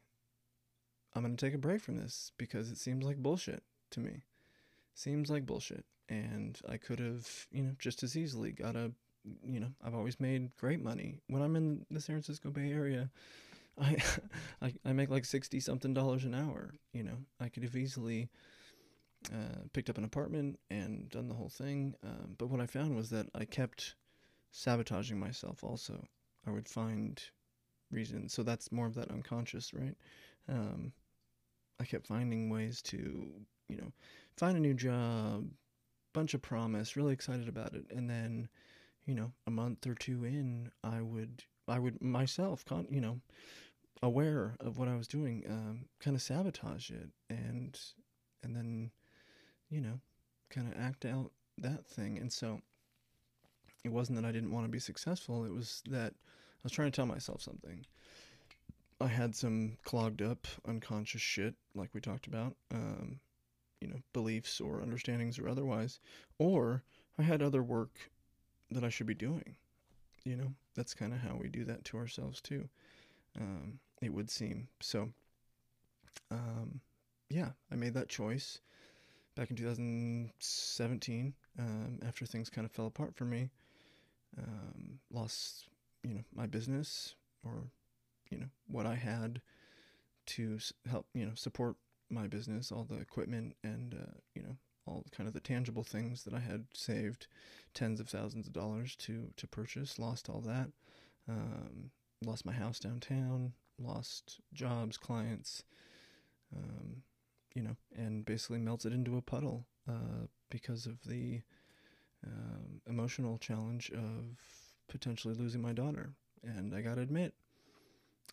[1.15, 4.23] i'm gonna take a break from this because it seems like bullshit to me.
[4.95, 5.85] Seems like bullshit.
[6.09, 8.93] And i could have you know just as easily got a
[9.45, 13.11] you know i've always made great money when i'm in the san francisco bay area
[13.81, 13.97] i
[14.63, 18.29] i, I make like 60 something dollars an hour you know i could have easily
[19.33, 22.95] uh, picked up an apartment and done the whole thing um, but what i found
[22.97, 23.95] was that i kept
[24.51, 26.05] sabotaging myself also.
[26.47, 27.23] I would find
[27.91, 28.33] reasons.
[28.33, 29.95] So that's more of that unconscious, right?
[30.49, 30.93] Um,
[31.81, 32.97] I kept finding ways to,
[33.69, 33.93] you know,
[34.37, 35.47] find a new job,
[36.13, 38.49] bunch of promise, really excited about it, and then,
[39.09, 43.21] you know, a month or two in, I would, I would myself, con- you know,
[44.03, 47.81] aware of what I was doing, um, kind of sabotage it, and,
[48.43, 48.91] and then,
[49.71, 49.99] you know,
[50.51, 52.61] kind of act out that thing, and so
[53.83, 56.91] it wasn't that I didn't want to be successful, it was that I was trying
[56.91, 57.87] to tell myself something.
[59.01, 63.21] I had some clogged up unconscious shit, like we talked about, um,
[63.81, 65.99] you know, beliefs or understandings or otherwise,
[66.39, 66.83] or
[67.19, 68.11] I had other work
[68.71, 69.57] that I should be doing.
[70.25, 72.69] You know, that's kind of how we do that to ourselves too.
[73.39, 75.11] Um, it would seem so.
[76.31, 76.81] Um,
[77.31, 78.61] yeah, I made that choice
[79.37, 83.51] back in 2017 um, after things kind of fell apart for me
[84.37, 85.69] um, lost,
[86.03, 87.71] you know, my business or,
[88.31, 89.41] you know, what I had
[90.29, 90.59] to
[90.91, 91.77] help you know support
[92.11, 94.57] my business, all the equipment and uh, you know
[94.89, 97.27] all kind of the tangible things that I had saved
[97.75, 99.99] tens of thousands of dollars to to purchase.
[99.99, 100.71] Lost all that.
[101.29, 101.91] Um,
[102.25, 103.53] lost my house downtown.
[103.79, 105.63] Lost jobs, clients.
[106.57, 107.03] Um,
[107.55, 111.41] you know, and basically melted into a puddle uh, because of the
[112.27, 114.39] um, emotional challenge of
[114.89, 116.13] potentially losing my daughter.
[116.43, 117.35] And I gotta admit,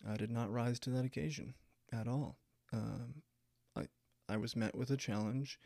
[0.08, 1.54] I did not rise to that occasion
[1.92, 2.38] at all.
[2.72, 3.22] Um,
[3.76, 3.86] I
[4.28, 5.58] I was met with a challenge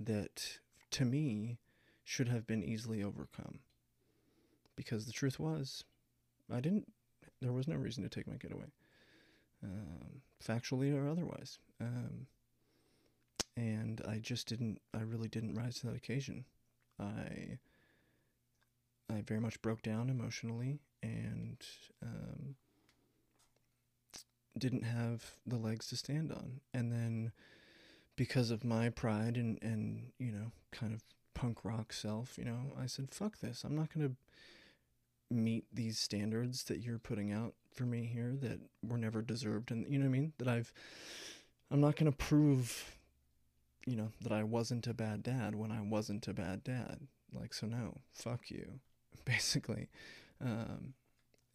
[0.00, 0.58] that,
[0.92, 1.58] to me,
[2.04, 3.60] should have been easily overcome.
[4.76, 5.84] Because the truth was,
[6.52, 6.92] I didn't.
[7.40, 8.66] There was no reason to take my kid away,
[9.62, 11.58] um, factually or otherwise.
[11.80, 12.26] Um,
[13.56, 14.80] and I just didn't.
[14.94, 16.44] I really didn't rise to that occasion.
[17.00, 17.58] I.
[19.10, 21.56] I very much broke down emotionally and
[22.02, 22.56] um,
[24.58, 26.60] didn't have the legs to stand on.
[26.74, 27.32] And then,
[28.18, 31.02] because of my pride and, and you know, kind of
[31.34, 33.62] punk rock self, you know, I said, fuck this.
[33.62, 38.58] I'm not going to meet these standards that you're putting out for me here that
[38.82, 39.70] were never deserved.
[39.70, 40.32] And, you know what I mean?
[40.38, 40.72] That I've,
[41.70, 42.96] I'm not going to prove,
[43.86, 46.98] you know, that I wasn't a bad dad when I wasn't a bad dad.
[47.32, 48.80] Like, so no, fuck you,
[49.24, 49.86] basically.
[50.44, 50.94] Um,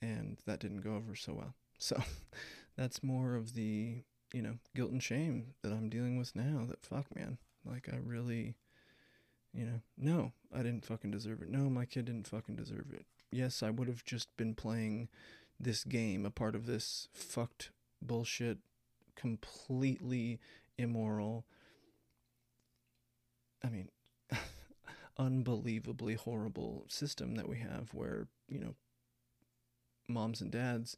[0.01, 1.55] and that didn't go over so well.
[1.77, 2.01] So
[2.77, 6.81] that's more of the, you know, guilt and shame that I'm dealing with now that
[6.81, 7.37] fuck man.
[7.65, 8.55] Like I really
[9.53, 11.49] you know, no, I didn't fucking deserve it.
[11.49, 13.05] No, my kid didn't fucking deserve it.
[13.31, 15.09] Yes, I would have just been playing
[15.59, 17.69] this game, a part of this fucked
[18.01, 18.57] bullshit,
[19.15, 20.39] completely
[20.77, 21.45] immoral.
[23.63, 23.89] I mean,
[25.17, 28.75] unbelievably horrible system that we have where, you know,
[30.09, 30.97] moms and dads,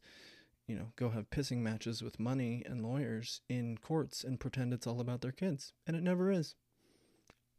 [0.66, 4.86] you know, go have pissing matches with money and lawyers in courts and pretend it's
[4.86, 5.72] all about their kids.
[5.86, 6.54] And it never is.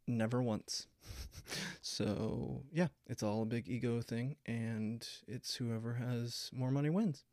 [0.06, 0.86] Never once.
[1.82, 4.36] so, yeah, it's all a big ego thing.
[4.46, 7.24] And it's whoever has more money wins.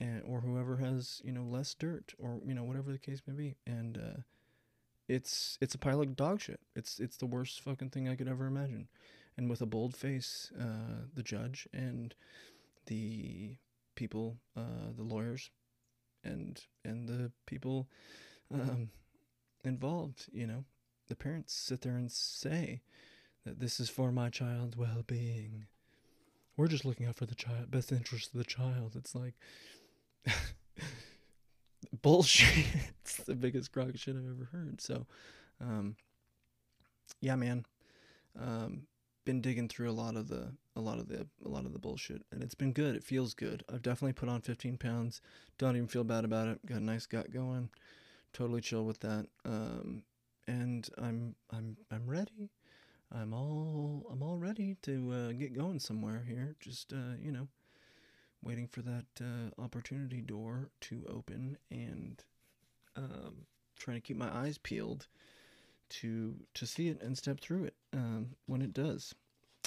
[0.00, 3.34] And, or whoever has, you know, less dirt or, you know, whatever the case may
[3.34, 3.56] be.
[3.66, 4.20] And, uh,
[5.08, 6.58] it's it's a pile of dog shit.
[6.74, 8.88] It's it's the worst fucking thing I could ever imagine.
[9.36, 12.14] And with a bold face, uh, the judge and
[12.86, 13.56] the
[13.96, 15.50] people, uh, the lawyers,
[16.22, 17.88] and and the people
[18.54, 18.90] um,
[19.64, 20.26] involved.
[20.32, 20.64] You know,
[21.08, 22.82] the parents sit there and say
[23.44, 25.66] that this is for my child's well-being.
[26.56, 28.94] We're just looking out for the child, best interest of the child.
[28.96, 29.34] It's like
[32.02, 32.66] bullshit.
[33.02, 34.80] it's the biggest crock shit I've ever heard.
[34.80, 35.06] So,
[35.60, 35.96] um,
[37.20, 37.66] yeah, man.
[38.38, 38.86] Um,
[39.26, 41.78] been digging through a lot of the a lot of the a lot of the
[41.78, 42.96] bullshit and it's been good.
[42.96, 43.62] It feels good.
[43.70, 45.20] I've definitely put on 15 pounds.
[45.58, 46.64] Don't even feel bad about it.
[46.64, 47.68] Got a nice gut going.
[48.32, 49.26] Totally chill with that.
[49.44, 50.04] Um
[50.46, 52.50] and i'm i'm i'm ready.
[53.12, 56.54] I'm all i'm all ready to uh, get going somewhere here.
[56.60, 57.48] Just uh you know
[58.42, 62.22] waiting for that uh, opportunity door to open and
[62.94, 65.08] um trying to keep my eyes peeled
[65.88, 69.14] to to see it and step through it um, when it does.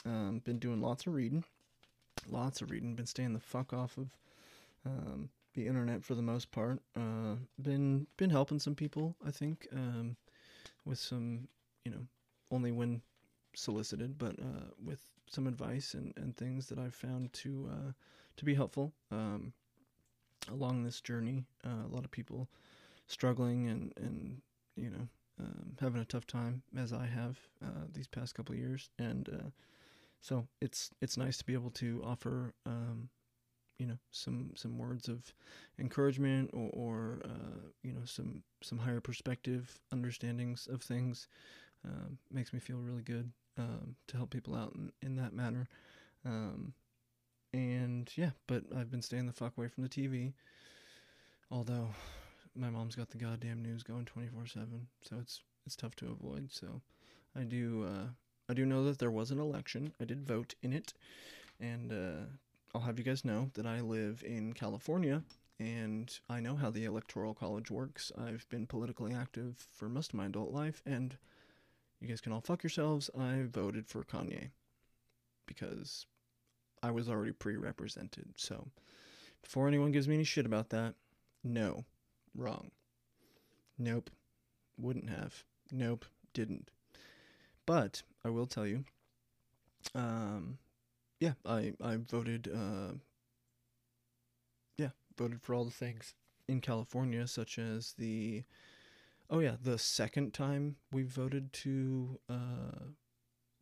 [0.06, 1.44] Um, been doing lots of reading,
[2.30, 2.96] lots of reading.
[2.96, 4.08] Been staying the fuck off of
[4.86, 6.82] um, the internet for the most part.
[6.96, 10.16] Uh, been been helping some people, I think, um,
[10.86, 11.48] with some
[11.84, 12.06] you know
[12.52, 13.02] only when
[13.56, 17.92] solicited, but uh, with some advice and, and things that I've found to uh,
[18.38, 19.54] to be helpful um,
[20.50, 21.46] along this journey.
[21.66, 22.48] Uh, a lot of people
[23.08, 24.42] struggling and and
[24.76, 25.08] you know
[25.40, 29.30] um, having a tough time as I have uh, these past couple of years, and
[29.30, 29.50] uh,
[30.22, 33.10] so it's it's nice to be able to offer um,
[33.78, 35.34] you know some some words of
[35.80, 41.28] encouragement or, or uh, you know some some higher perspective understandings of things.
[41.86, 45.70] Um, makes me feel really good um, to help people out in, in that manner.
[46.26, 46.74] Um,
[47.54, 50.34] and yeah, but I've been staying the fuck away from the TV.
[51.50, 51.90] Although
[52.56, 56.52] my mom's got the goddamn news going 24/7, so it's it's tough to avoid.
[56.52, 56.82] So
[57.36, 58.08] I do uh,
[58.50, 59.94] I do know that there was an election.
[60.00, 60.94] I did vote in it,
[61.60, 62.26] and uh,
[62.74, 65.24] I'll have you guys know that I live in California,
[65.60, 68.12] and I know how the electoral college works.
[68.18, 71.18] I've been politically active for most of my adult life, and
[72.00, 73.10] you guys can all fuck yourselves.
[73.18, 74.50] I voted for Kanye
[75.46, 76.06] because
[76.82, 78.34] I was already pre-represented.
[78.38, 78.68] So
[79.42, 80.96] before anyone gives me any shit about that,
[81.44, 81.86] no.
[82.36, 82.72] Wrong.
[83.78, 84.10] Nope.
[84.78, 85.44] Wouldn't have.
[85.72, 86.06] Nope.
[86.34, 86.72] Didn't.
[87.66, 88.84] But I will tell you.
[89.96, 90.58] Um,
[91.20, 92.48] yeah, I I voted.
[92.54, 92.94] Uh,
[94.78, 96.14] yeah, voted for all the things.
[96.48, 98.44] in California, such as the
[99.30, 102.86] oh yeah, the second time we voted to uh,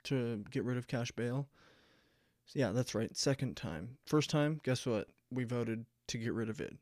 [0.06, 1.48] to get rid of cash bail.
[2.46, 3.16] So Yeah, that's right.
[3.18, 3.98] Second time.
[4.06, 5.10] First time, guess what?
[5.32, 6.78] We voted to get rid of it.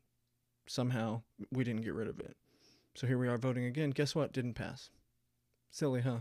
[0.66, 2.36] Somehow we didn't get rid of it.
[2.94, 3.90] So here we are voting again.
[3.90, 4.32] Guess what?
[4.32, 4.90] Didn't pass.
[5.70, 6.20] Silly, huh?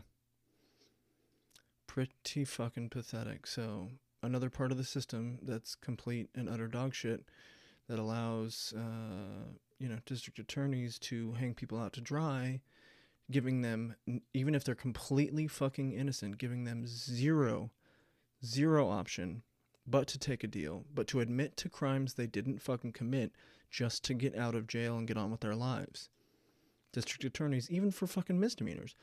[1.88, 3.48] Pretty fucking pathetic.
[3.48, 3.89] So
[4.22, 7.24] another part of the system that's complete and utter dog shit
[7.88, 12.62] that allows uh, you know district attorneys to hang people out to dry
[13.32, 13.96] giving them
[14.34, 17.72] even if they're completely fucking innocent giving them zero
[18.43, 19.43] zero option
[19.88, 23.32] but to take a deal but to admit to crimes they didn't fucking commit
[23.70, 26.10] just to get out of jail and get on with their lives
[26.92, 28.96] district attorneys even for fucking misdemeanors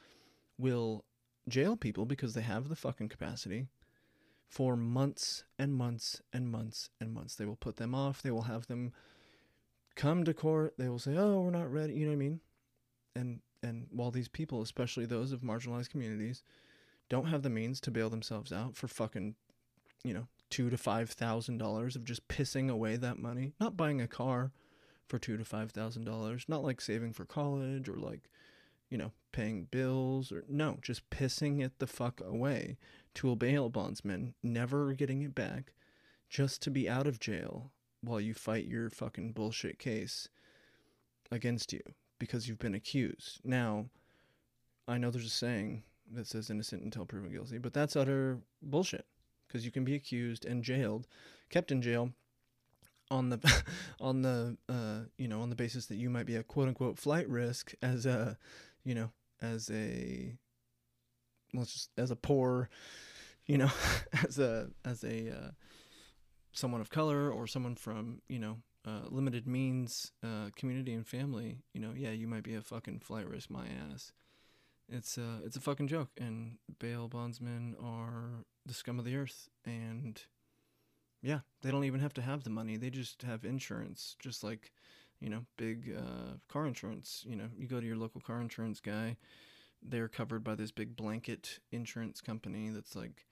[0.58, 1.04] will
[1.48, 3.66] jail people because they have the fucking capacity
[4.52, 7.34] for months and months and months and months.
[7.34, 8.20] They will put them off.
[8.20, 8.92] They will have them
[9.96, 10.74] come to court.
[10.76, 12.40] They will say, "Oh, we're not ready." You know what I mean?
[13.16, 16.42] And and while these people, especially those of marginalized communities,
[17.08, 19.36] don't have the means to bail themselves out for fucking,
[20.04, 24.02] you know, two to five thousand dollars of just pissing away that money, not buying
[24.02, 24.52] a car
[25.08, 28.28] for two to five thousand dollars, not like saving for college or like,
[28.90, 32.76] you know, paying bills or no, just pissing it the fuck away
[33.14, 35.72] to a bail bondsman, never getting it back,
[36.28, 37.72] just to be out of jail
[38.02, 40.28] while you fight your fucking bullshit case
[41.30, 41.80] against you
[42.18, 43.40] because you've been accused.
[43.42, 43.86] Now,
[44.86, 49.06] I know there's a saying that says innocent until proven guilty, but that's utter bullshit
[49.52, 51.06] because you can be accused and jailed,
[51.50, 52.10] kept in jail
[53.10, 53.62] on the
[54.00, 56.98] on the uh, you know on the basis that you might be a quote unquote
[56.98, 58.38] flight risk as a
[58.84, 59.10] you know
[59.42, 60.34] as a
[61.52, 62.70] let's just as a poor,
[63.46, 63.70] you know,
[64.24, 65.50] as a as a uh,
[66.52, 71.58] someone of color or someone from you know uh, limited means uh, community and family,
[71.74, 74.12] you know, yeah, you might be a fucking flight risk my ass.
[74.88, 79.48] It's uh it's a fucking joke, and bail bondsmen are the scum of the earth,
[79.64, 80.20] and
[81.22, 84.72] yeah, they don't even have to have the money; they just have insurance, just like
[85.20, 87.24] you know, big uh, car insurance.
[87.28, 89.16] You know, you go to your local car insurance guy
[89.82, 93.26] they're covered by this big blanket insurance company that's like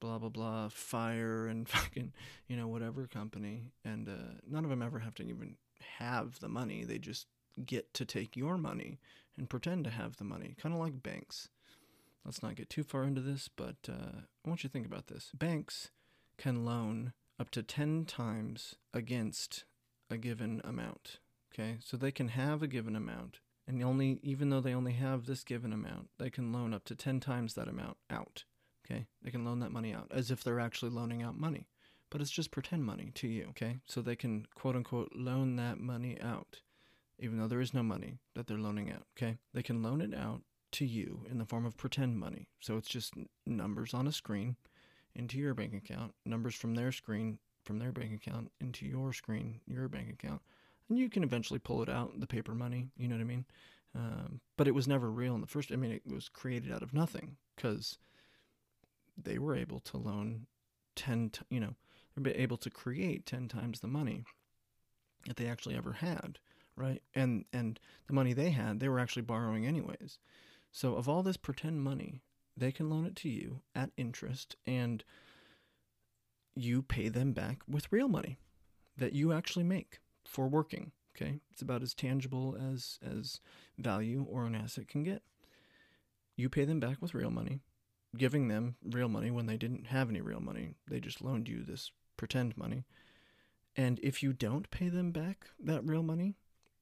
[0.00, 2.12] blah blah blah fire and fucking
[2.46, 5.56] you know whatever company and uh, none of them ever have to even
[5.98, 6.84] have the money.
[6.84, 7.26] They just
[7.64, 8.98] get to take your money
[9.36, 11.48] and pretend to have the money kind of like banks
[12.24, 15.06] let's not get too far into this but uh, i want you to think about
[15.06, 15.90] this banks
[16.36, 19.64] can loan up to 10 times against
[20.10, 21.18] a given amount
[21.52, 25.26] okay so they can have a given amount and only even though they only have
[25.26, 28.44] this given amount, they can loan up to 10 times that amount out.
[28.84, 29.06] Okay?
[29.22, 31.68] They can loan that money out as if they're actually loaning out money.
[32.10, 33.80] But it's just pretend money to you, okay?
[33.84, 36.62] So they can quote unquote loan that money out
[37.20, 39.38] even though there is no money that they're loaning out, okay?
[39.52, 40.42] They can loan it out
[40.72, 42.48] to you in the form of pretend money.
[42.60, 43.14] So it's just
[43.46, 44.56] numbers on a screen
[45.14, 49.60] into your bank account, numbers from their screen from their bank account into your screen,
[49.66, 50.40] your bank account
[50.88, 53.44] and you can eventually pull it out, the paper money, you know what I mean?
[53.94, 55.72] Um, but it was never real in the first.
[55.72, 57.98] I mean, it was created out of nothing because
[59.22, 60.46] they were able to loan
[60.94, 61.74] ten, t- you know,
[62.16, 64.24] they're able to create ten times the money
[65.26, 66.38] that they actually ever had,
[66.76, 67.02] right?
[67.14, 70.18] And and the money they had, they were actually borrowing anyways.
[70.72, 72.22] So of all this pretend money,
[72.56, 75.04] they can loan it to you at interest, and
[76.54, 78.38] you pay them back with real money
[78.96, 80.92] that you actually make for working.
[81.16, 83.40] Okay, it's about as tangible as as
[83.76, 85.22] value or an asset can get.
[86.36, 87.60] You pay them back with real money,
[88.16, 90.74] giving them real money when they didn't have any real money.
[90.88, 92.84] They just loaned you this pretend money.
[93.76, 96.36] And if you don't pay them back that real money,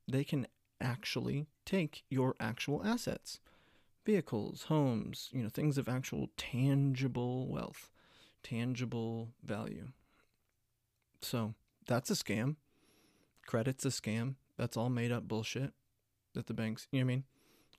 [0.09, 0.47] they can
[0.81, 3.41] actually take your actual assets
[4.07, 7.91] vehicles, homes, you know, things of actual tangible wealth,
[8.43, 9.89] tangible value.
[11.21, 11.55] So
[11.87, 12.57] that's a scam
[13.47, 14.35] credit's a scam.
[14.59, 15.73] That's all made up bullshit
[16.35, 17.25] that the banks, you know what I mean?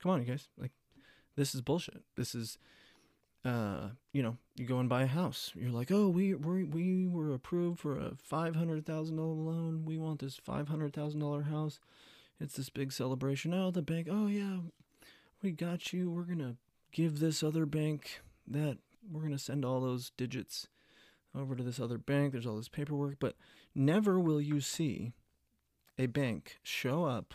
[0.02, 0.48] Come on, you guys.
[0.56, 0.72] Like,
[1.36, 2.02] this is bullshit.
[2.16, 2.58] This is,
[3.44, 5.52] uh, you know, you go and buy a house.
[5.54, 9.84] You're like, oh, we we we were approved for a five hundred thousand dollar loan.
[9.84, 11.78] We want this five hundred thousand dollar house.
[12.40, 13.52] It's this big celebration.
[13.52, 14.08] Oh, the bank.
[14.10, 14.58] Oh yeah,
[15.42, 16.10] we got you.
[16.10, 16.56] We're gonna
[16.92, 18.78] give this other bank that.
[19.10, 20.68] We're gonna send all those digits
[21.34, 22.32] over to this other bank.
[22.32, 23.36] There's all this paperwork, but
[23.74, 25.12] never will you see
[25.98, 27.34] a bank show up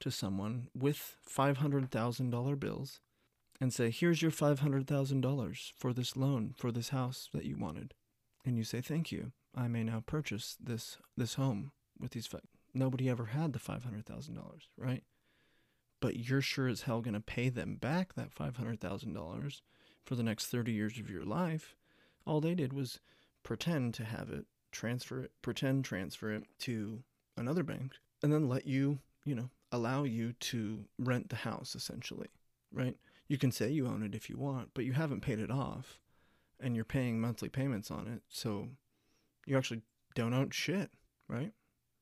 [0.00, 3.00] to someone with $500,000 bills
[3.60, 7.94] and say, Here's your $500,000 for this loan for this house that you wanted.
[8.44, 9.32] And you say, Thank you.
[9.54, 12.26] I may now purchase this, this home with these.
[12.26, 12.38] Fi-.
[12.74, 14.38] Nobody ever had the $500,000,
[14.76, 15.02] right?
[16.00, 19.60] But you're sure as hell going to pay them back that $500,000
[20.04, 21.76] for the next 30 years of your life.
[22.26, 23.00] All they did was
[23.42, 27.02] pretend to have it, transfer it, pretend transfer it to
[27.36, 32.28] another bank, and then let you, you know, allow you to rent the house essentially,
[32.72, 32.96] right?
[33.28, 36.00] You can say you own it if you want, but you haven't paid it off
[36.60, 38.22] and you're paying monthly payments on it.
[38.28, 38.68] So
[39.46, 39.82] you actually
[40.14, 40.90] don't own shit,
[41.28, 41.52] right?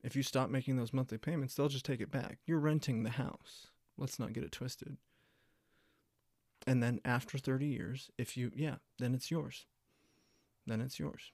[0.03, 2.39] If you stop making those monthly payments, they'll just take it back.
[2.45, 3.67] You're renting the house.
[3.97, 4.97] Let's not get it twisted.
[6.65, 9.65] And then after 30 years, if you, yeah, then it's yours.
[10.65, 11.31] Then it's yours,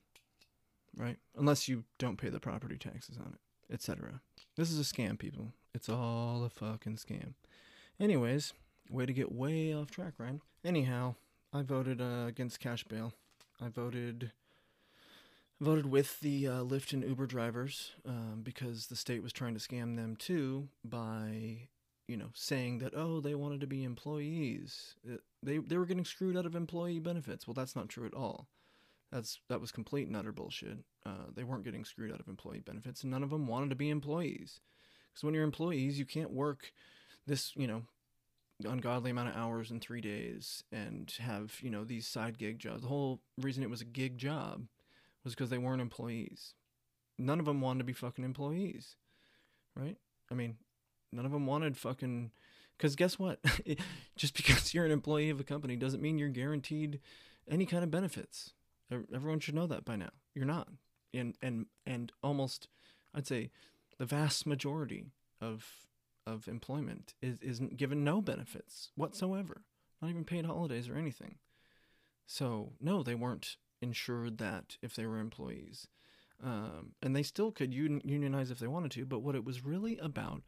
[0.95, 1.17] right?
[1.35, 4.21] Unless you don't pay the property taxes on it, etc.
[4.55, 5.53] This is a scam, people.
[5.73, 7.33] It's all a fucking scam.
[7.99, 8.53] Anyways,
[8.91, 10.41] way to get way off track, Rayn.
[10.63, 11.15] Anyhow,
[11.51, 13.13] I voted uh, against cash bail.
[13.59, 14.31] I voted
[15.59, 19.59] voted with the uh, Lyft and Uber drivers um, because the state was trying to
[19.59, 21.69] scam them too by
[22.07, 24.95] you know saying that oh they wanted to be employees
[25.43, 27.47] they they were getting screwed out of employee benefits.
[27.47, 28.47] Well, that's not true at all.
[29.11, 30.79] That's that was complete and utter bullshit.
[31.05, 33.75] Uh, they weren't getting screwed out of employee benefits, and none of them wanted to
[33.75, 34.59] be employees.
[35.11, 36.71] Because when you're employees, you can't work
[37.27, 37.83] this you know
[38.65, 42.81] ungodly amount of hours in three days and have you know these side gig jobs.
[42.81, 44.65] The whole reason it was a gig job
[45.23, 46.53] was because they weren't employees.
[47.17, 48.95] None of them wanted to be fucking employees,
[49.75, 49.97] right?
[50.31, 50.57] I mean,
[51.13, 52.31] none of them wanted fucking.
[52.77, 53.39] Because guess what?
[54.15, 56.99] Just because you're an employee of a company doesn't mean you're guaranteed
[57.49, 58.53] any kind of benefits.
[58.91, 60.11] Everyone should know that by now.
[60.33, 60.67] You're not,
[61.13, 62.67] and and and almost,
[63.13, 63.51] I'd say,
[63.97, 65.11] the vast majority
[65.41, 65.65] of
[66.25, 69.61] of employment is isn't given no benefits whatsoever,
[70.01, 71.35] not even paid holidays or anything.
[72.25, 75.87] So no, they weren't insured that if they were employees,
[76.43, 79.05] um, and they still could un- unionize if they wanted to.
[79.05, 80.41] But what it was really about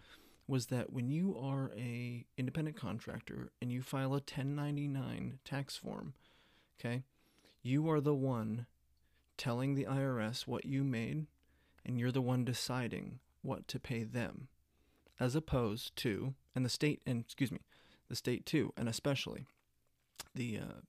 [0.48, 6.14] was that when you are a independent contractor and you file a 1099 tax form,
[6.80, 7.04] okay,
[7.64, 8.68] you are the one
[9.38, 11.26] telling the IRS what you made,
[11.86, 14.48] and you're the one deciding what to pay them,
[15.20, 17.60] as opposed to, and the state, and excuse me,
[18.08, 19.46] the state too, and especially
[20.34, 20.82] the uh,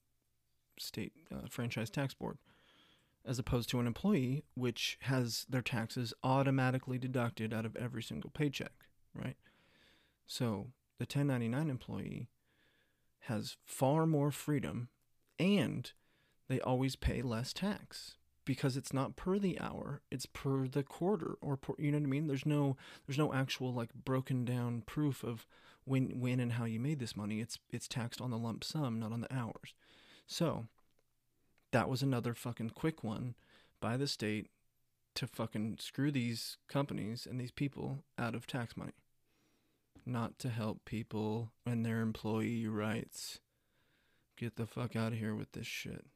[0.79, 2.39] state uh, franchise tax board,
[3.25, 8.31] as opposed to an employee, which has their taxes automatically deducted out of every single
[8.31, 8.73] paycheck,
[9.15, 9.37] right?
[10.27, 10.69] So
[10.99, 12.29] the 1099 employee
[13.21, 14.89] has far more freedom
[15.39, 15.91] and
[16.49, 21.37] they always pay less tax because it's not per the hour it's per the quarter
[21.41, 22.27] or per, you know what i mean?
[22.29, 25.47] There's no there's no actual like broken down proof of
[25.85, 27.41] when when and how you made this money.
[27.41, 29.75] It's it's taxed on the lump sum not on the hours.
[30.27, 30.67] So
[31.73, 33.35] that was another fucking quick one
[33.81, 34.49] by the state
[35.17, 38.93] to fucking screw these companies and these people out of tax money
[40.07, 43.41] not to help people and their employee rights
[44.37, 46.07] get the fuck out of here with this shit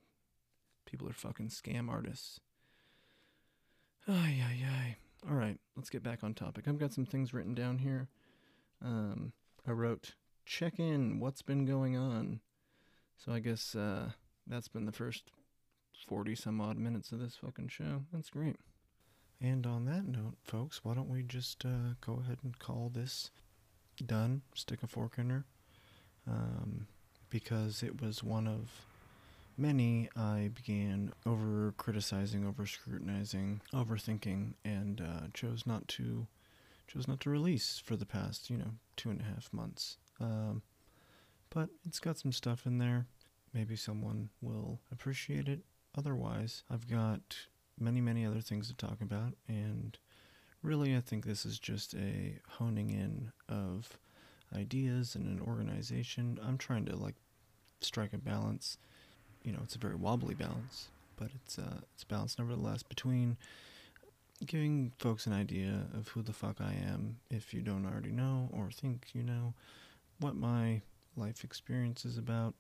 [0.91, 2.41] People are fucking scam artists.
[4.09, 4.97] Ay, ay, ay.
[5.29, 6.67] All right, let's get back on topic.
[6.67, 8.09] I've got some things written down here.
[8.85, 9.33] Um,
[9.67, 10.15] I wrote,
[10.47, 12.41] check in, what's been going on?
[13.17, 14.11] So I guess uh,
[14.47, 15.31] that's been the first
[16.09, 18.03] 40 some odd minutes of this fucking show.
[18.13, 18.57] That's great.
[19.41, 23.31] And on that note, folks, why don't we just uh, go ahead and call this
[24.07, 24.43] done?
[24.55, 25.45] Stick a fork in her.
[26.29, 26.87] Um,
[27.31, 28.71] because it was one of
[29.57, 36.27] many, I began over criticizing, over scrutinizing, overthinking, and uh, chose not to
[36.89, 39.97] chose not to release for the past, you know, two and a half months.
[40.21, 40.63] Um,
[41.49, 43.07] but it's got some stuff in there.
[43.55, 45.61] Maybe someone will appreciate it.
[45.97, 47.37] Otherwise, I've got
[47.79, 49.97] many, many other things to talk about, and
[50.63, 53.99] really, I think this is just a honing in of
[54.55, 56.39] ideas and an organization.
[56.47, 57.15] I'm trying to like
[57.81, 58.79] strike a balance
[59.43, 63.37] you know, it's a very wobbly balance, but it's uh, it's balanced nevertheless between
[64.47, 68.49] giving folks an idea of who the fuck I am if you don't already know
[68.53, 69.55] or think you know,
[70.19, 70.81] what my
[71.17, 72.55] life experience is about,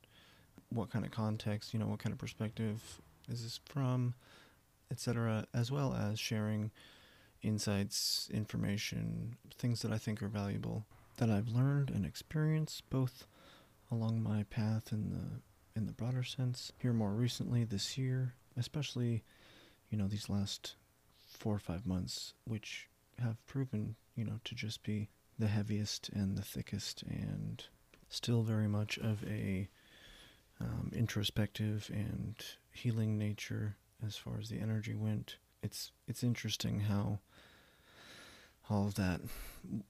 [0.70, 4.14] what kind of context, you know, what kind of perspective is this from,
[4.90, 6.70] etc., as well as sharing
[7.43, 10.86] insights, information, things that I think are valuable
[11.16, 13.26] that I've learned and experienced both
[13.91, 19.22] along my path in the in the broader sense here more recently this year, especially,
[19.88, 20.74] you know, these last
[21.28, 22.88] four or five months, which
[23.18, 27.64] have proven, you know, to just be the heaviest and the thickest and
[28.09, 29.68] still very much of a
[30.61, 32.34] um, introspective and
[32.72, 35.36] healing nature as far as the energy went.
[35.62, 37.20] It's it's interesting how
[38.71, 39.21] all of that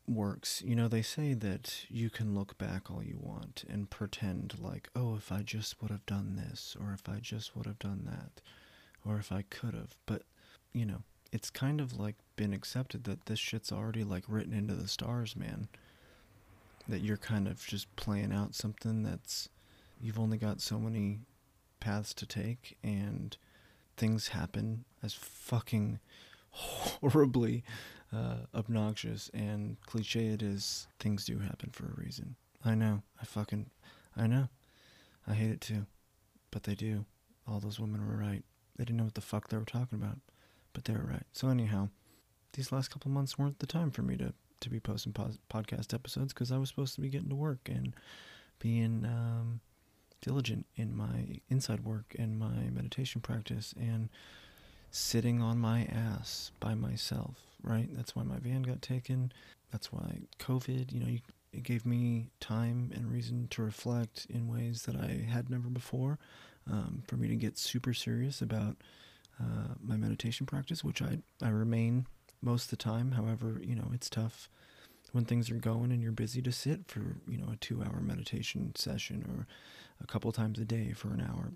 [0.09, 0.63] works.
[0.65, 4.89] You know, they say that you can look back all you want and pretend like,
[4.97, 8.03] oh, if I just would have done this, or if I just would have done
[8.07, 8.41] that,
[9.05, 9.97] or if I could have.
[10.07, 10.23] But,
[10.73, 11.03] you know,
[11.33, 15.37] it's kind of like been accepted that this shit's already like written into the stars,
[15.37, 15.69] man.
[16.89, 19.49] That you're kind of just playing out something that's
[20.01, 21.21] you've only got so many
[21.79, 23.37] paths to take and
[23.97, 26.01] things happen as fucking
[26.51, 27.63] horribly
[28.13, 32.37] uh, obnoxious and cliche it is, things do happen for a reason.
[32.65, 33.03] I know.
[33.21, 33.71] I fucking.
[34.17, 34.49] I know.
[35.27, 35.87] I hate it too.
[36.51, 37.05] But they do.
[37.47, 38.43] All those women were right.
[38.77, 40.19] They didn't know what the fuck they were talking about.
[40.73, 41.27] But they were right.
[41.33, 41.89] So, anyhow,
[42.53, 45.95] these last couple months weren't the time for me to, to be posting pos- podcast
[45.95, 47.95] episodes because I was supposed to be getting to work and
[48.59, 49.61] being um,
[50.21, 54.09] diligent in my inside work and my meditation practice and
[54.91, 57.89] sitting on my ass by myself, right?
[57.93, 59.33] That's why my van got taken.
[59.71, 61.19] That's why COVID, you know,
[61.53, 66.19] it gave me time and reason to reflect in ways that I had never before.
[66.71, 68.77] Um, for me to get super serious about
[69.41, 72.07] uh, my meditation practice, which I, I remain
[72.43, 73.13] most of the time.
[73.13, 74.49] However, you know, it's tough
[75.13, 78.01] when things are going and you're busy to sit for, you know, a two hour
[78.01, 79.47] meditation session or
[80.03, 81.53] a couple times a day for an hour.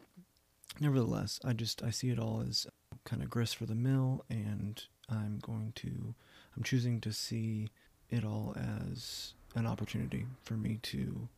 [0.80, 2.66] Nevertheless, I just, I see it all as
[3.04, 6.14] kind of grist for the mill, and I'm going to,
[6.56, 7.68] I'm choosing to see
[8.10, 11.28] it all as an opportunity for me to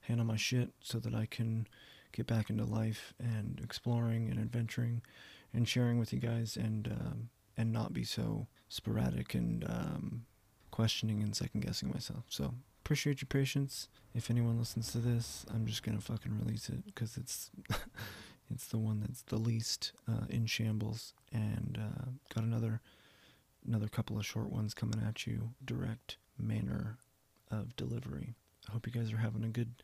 [0.00, 1.66] handle my shit so that I can
[2.12, 5.02] get back into life and exploring and adventuring
[5.52, 10.26] and sharing with you guys and um, and not be so sporadic and um,
[10.70, 12.24] questioning and second guessing myself.
[12.28, 12.54] So
[12.84, 13.88] appreciate your patience.
[14.14, 17.50] If anyone listens to this, I'm just gonna fucking release it because it's
[18.50, 22.04] It's the one that's the least uh, in shambles, and uh,
[22.34, 22.80] got another
[23.66, 26.98] another couple of short ones coming at you, direct manner
[27.50, 28.34] of delivery.
[28.68, 29.82] I hope you guys are having a good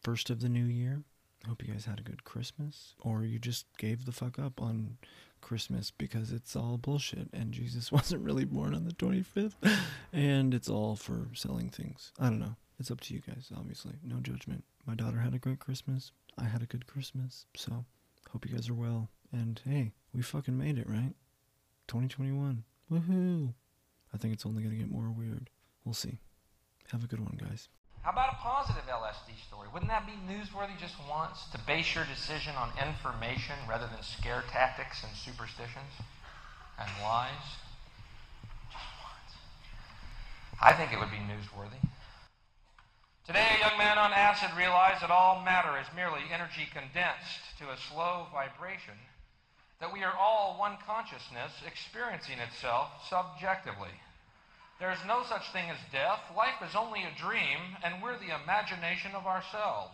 [0.00, 1.02] first of the new year.
[1.44, 4.62] I hope you guys had a good Christmas, or you just gave the fuck up
[4.62, 4.96] on
[5.40, 9.54] Christmas because it's all bullshit and Jesus wasn't really born on the 25th,
[10.12, 12.12] and it's all for selling things.
[12.18, 12.56] I don't know.
[12.80, 13.92] It's up to you guys, obviously.
[14.02, 14.64] No judgment.
[14.86, 16.12] My daughter had a great Christmas.
[16.36, 17.46] I had a good Christmas.
[17.54, 17.84] So
[18.34, 19.08] Hope you guys are well.
[19.30, 21.14] And hey, we fucking made it, right?
[21.86, 22.64] 2021.
[22.90, 23.54] Woohoo!
[24.12, 25.50] I think it's only going to get more weird.
[25.84, 26.18] We'll see.
[26.92, 27.68] Have a good one, guys.
[28.02, 29.68] How about a positive LSD story?
[29.72, 34.44] Wouldn't that be newsworthy just once to base your decision on information rather than scare
[34.52, 35.88] tactics and superstitions
[36.78, 37.32] and lies?
[38.68, 39.32] Just once.
[40.60, 41.80] I think it would be newsworthy.
[43.26, 47.72] Today, a young man on acid realized that all matter is merely energy condensed to
[47.72, 49.00] a slow vibration,
[49.84, 53.92] that we are all one consciousness experiencing itself subjectively.
[54.80, 56.24] There is no such thing as death.
[56.34, 59.92] Life is only a dream, and we're the imagination of ourselves.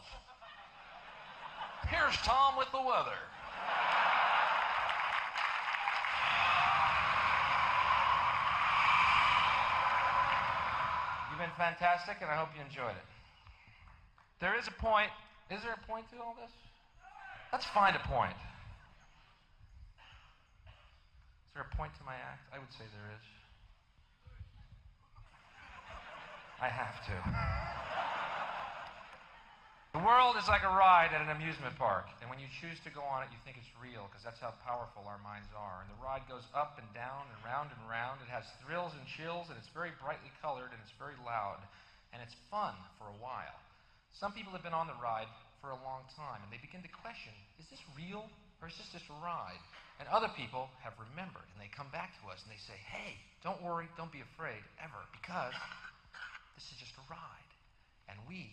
[1.91, 3.18] Here's Tom with the weather.
[11.34, 13.09] You've been fantastic, and I hope you enjoyed it.
[14.38, 15.11] There is a point.
[15.51, 16.55] Is there a point to all this?
[17.51, 18.38] Let's find a point.
[21.51, 22.46] Is there a point to my act?
[22.55, 23.26] I would say there is.
[26.62, 27.16] I have to.
[29.98, 32.94] The world is like a ride at an amusement park, and when you choose to
[32.94, 35.82] go on it, you think it's real because that's how powerful our minds are.
[35.82, 38.22] And the ride goes up and down and round and round.
[38.22, 41.59] It has thrills and chills, and it's very brightly colored and it's very loud,
[42.14, 43.59] and it's fun for a while.
[44.14, 45.26] Some people have been on the ride
[45.61, 48.24] for a long time and they begin to question is this real
[48.61, 49.61] or is this just a ride?
[50.00, 53.16] And other people have remembered and they come back to us and they say, hey,
[53.44, 55.52] don't worry, don't be afraid ever because
[56.56, 57.52] this is just a ride.
[58.08, 58.52] And we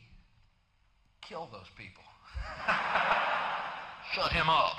[1.23, 2.03] kill those people.
[4.15, 4.75] Shut him up.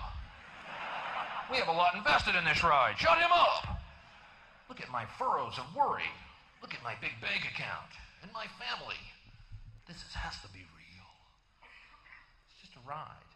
[1.50, 2.96] We have a lot invested in this ride.
[2.98, 3.80] Shut him up.
[4.68, 6.08] Look at my furrows of worry.
[6.60, 9.00] Look at my big bank account and my family.
[9.86, 10.77] This has to be real.
[12.88, 13.28] Ride.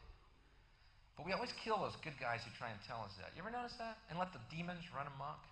[1.20, 3.36] But we always kill those good guys who try and tell us that.
[3.36, 4.00] You ever notice that?
[4.08, 5.44] And let the demons run amok?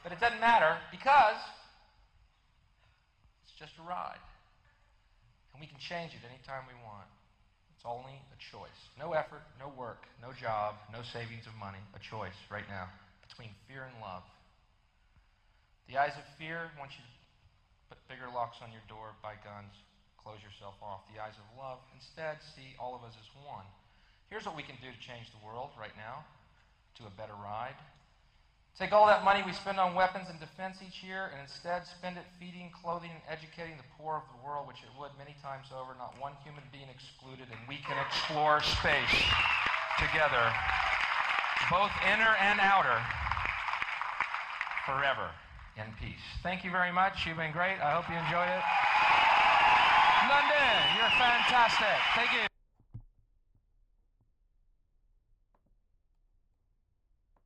[0.00, 1.36] But it doesn't matter because
[3.44, 4.18] it's just a ride.
[5.52, 7.06] And we can change it anytime we want.
[7.76, 8.80] It's only a choice.
[8.96, 11.82] No effort, no work, no job, no savings of money.
[11.92, 12.88] A choice right now
[13.28, 14.24] between fear and love.
[15.86, 17.12] The eyes of fear want you to
[17.92, 19.76] put bigger locks on your door, buy guns,
[20.22, 21.02] close yourself off.
[21.10, 23.66] The eyes of love, instead, see all of us as one.
[24.30, 26.24] Here's what we can do to change the world right now
[26.98, 27.76] to a better ride.
[28.78, 32.16] Take all that money we spend on weapons and defense each year and instead spend
[32.16, 35.68] it feeding, clothing, and educating the poor of the world, which it would many times
[35.68, 39.12] over, not one human being excluded, and we can explore space
[40.00, 40.48] together,
[41.68, 42.96] both inner and outer,
[44.88, 45.28] forever
[45.76, 46.24] in peace.
[46.42, 47.26] Thank you very much.
[47.26, 47.76] You've been great.
[47.76, 48.91] I hope you enjoyed it.
[50.32, 51.98] London, you're fantastic.
[52.16, 52.51] Thank you.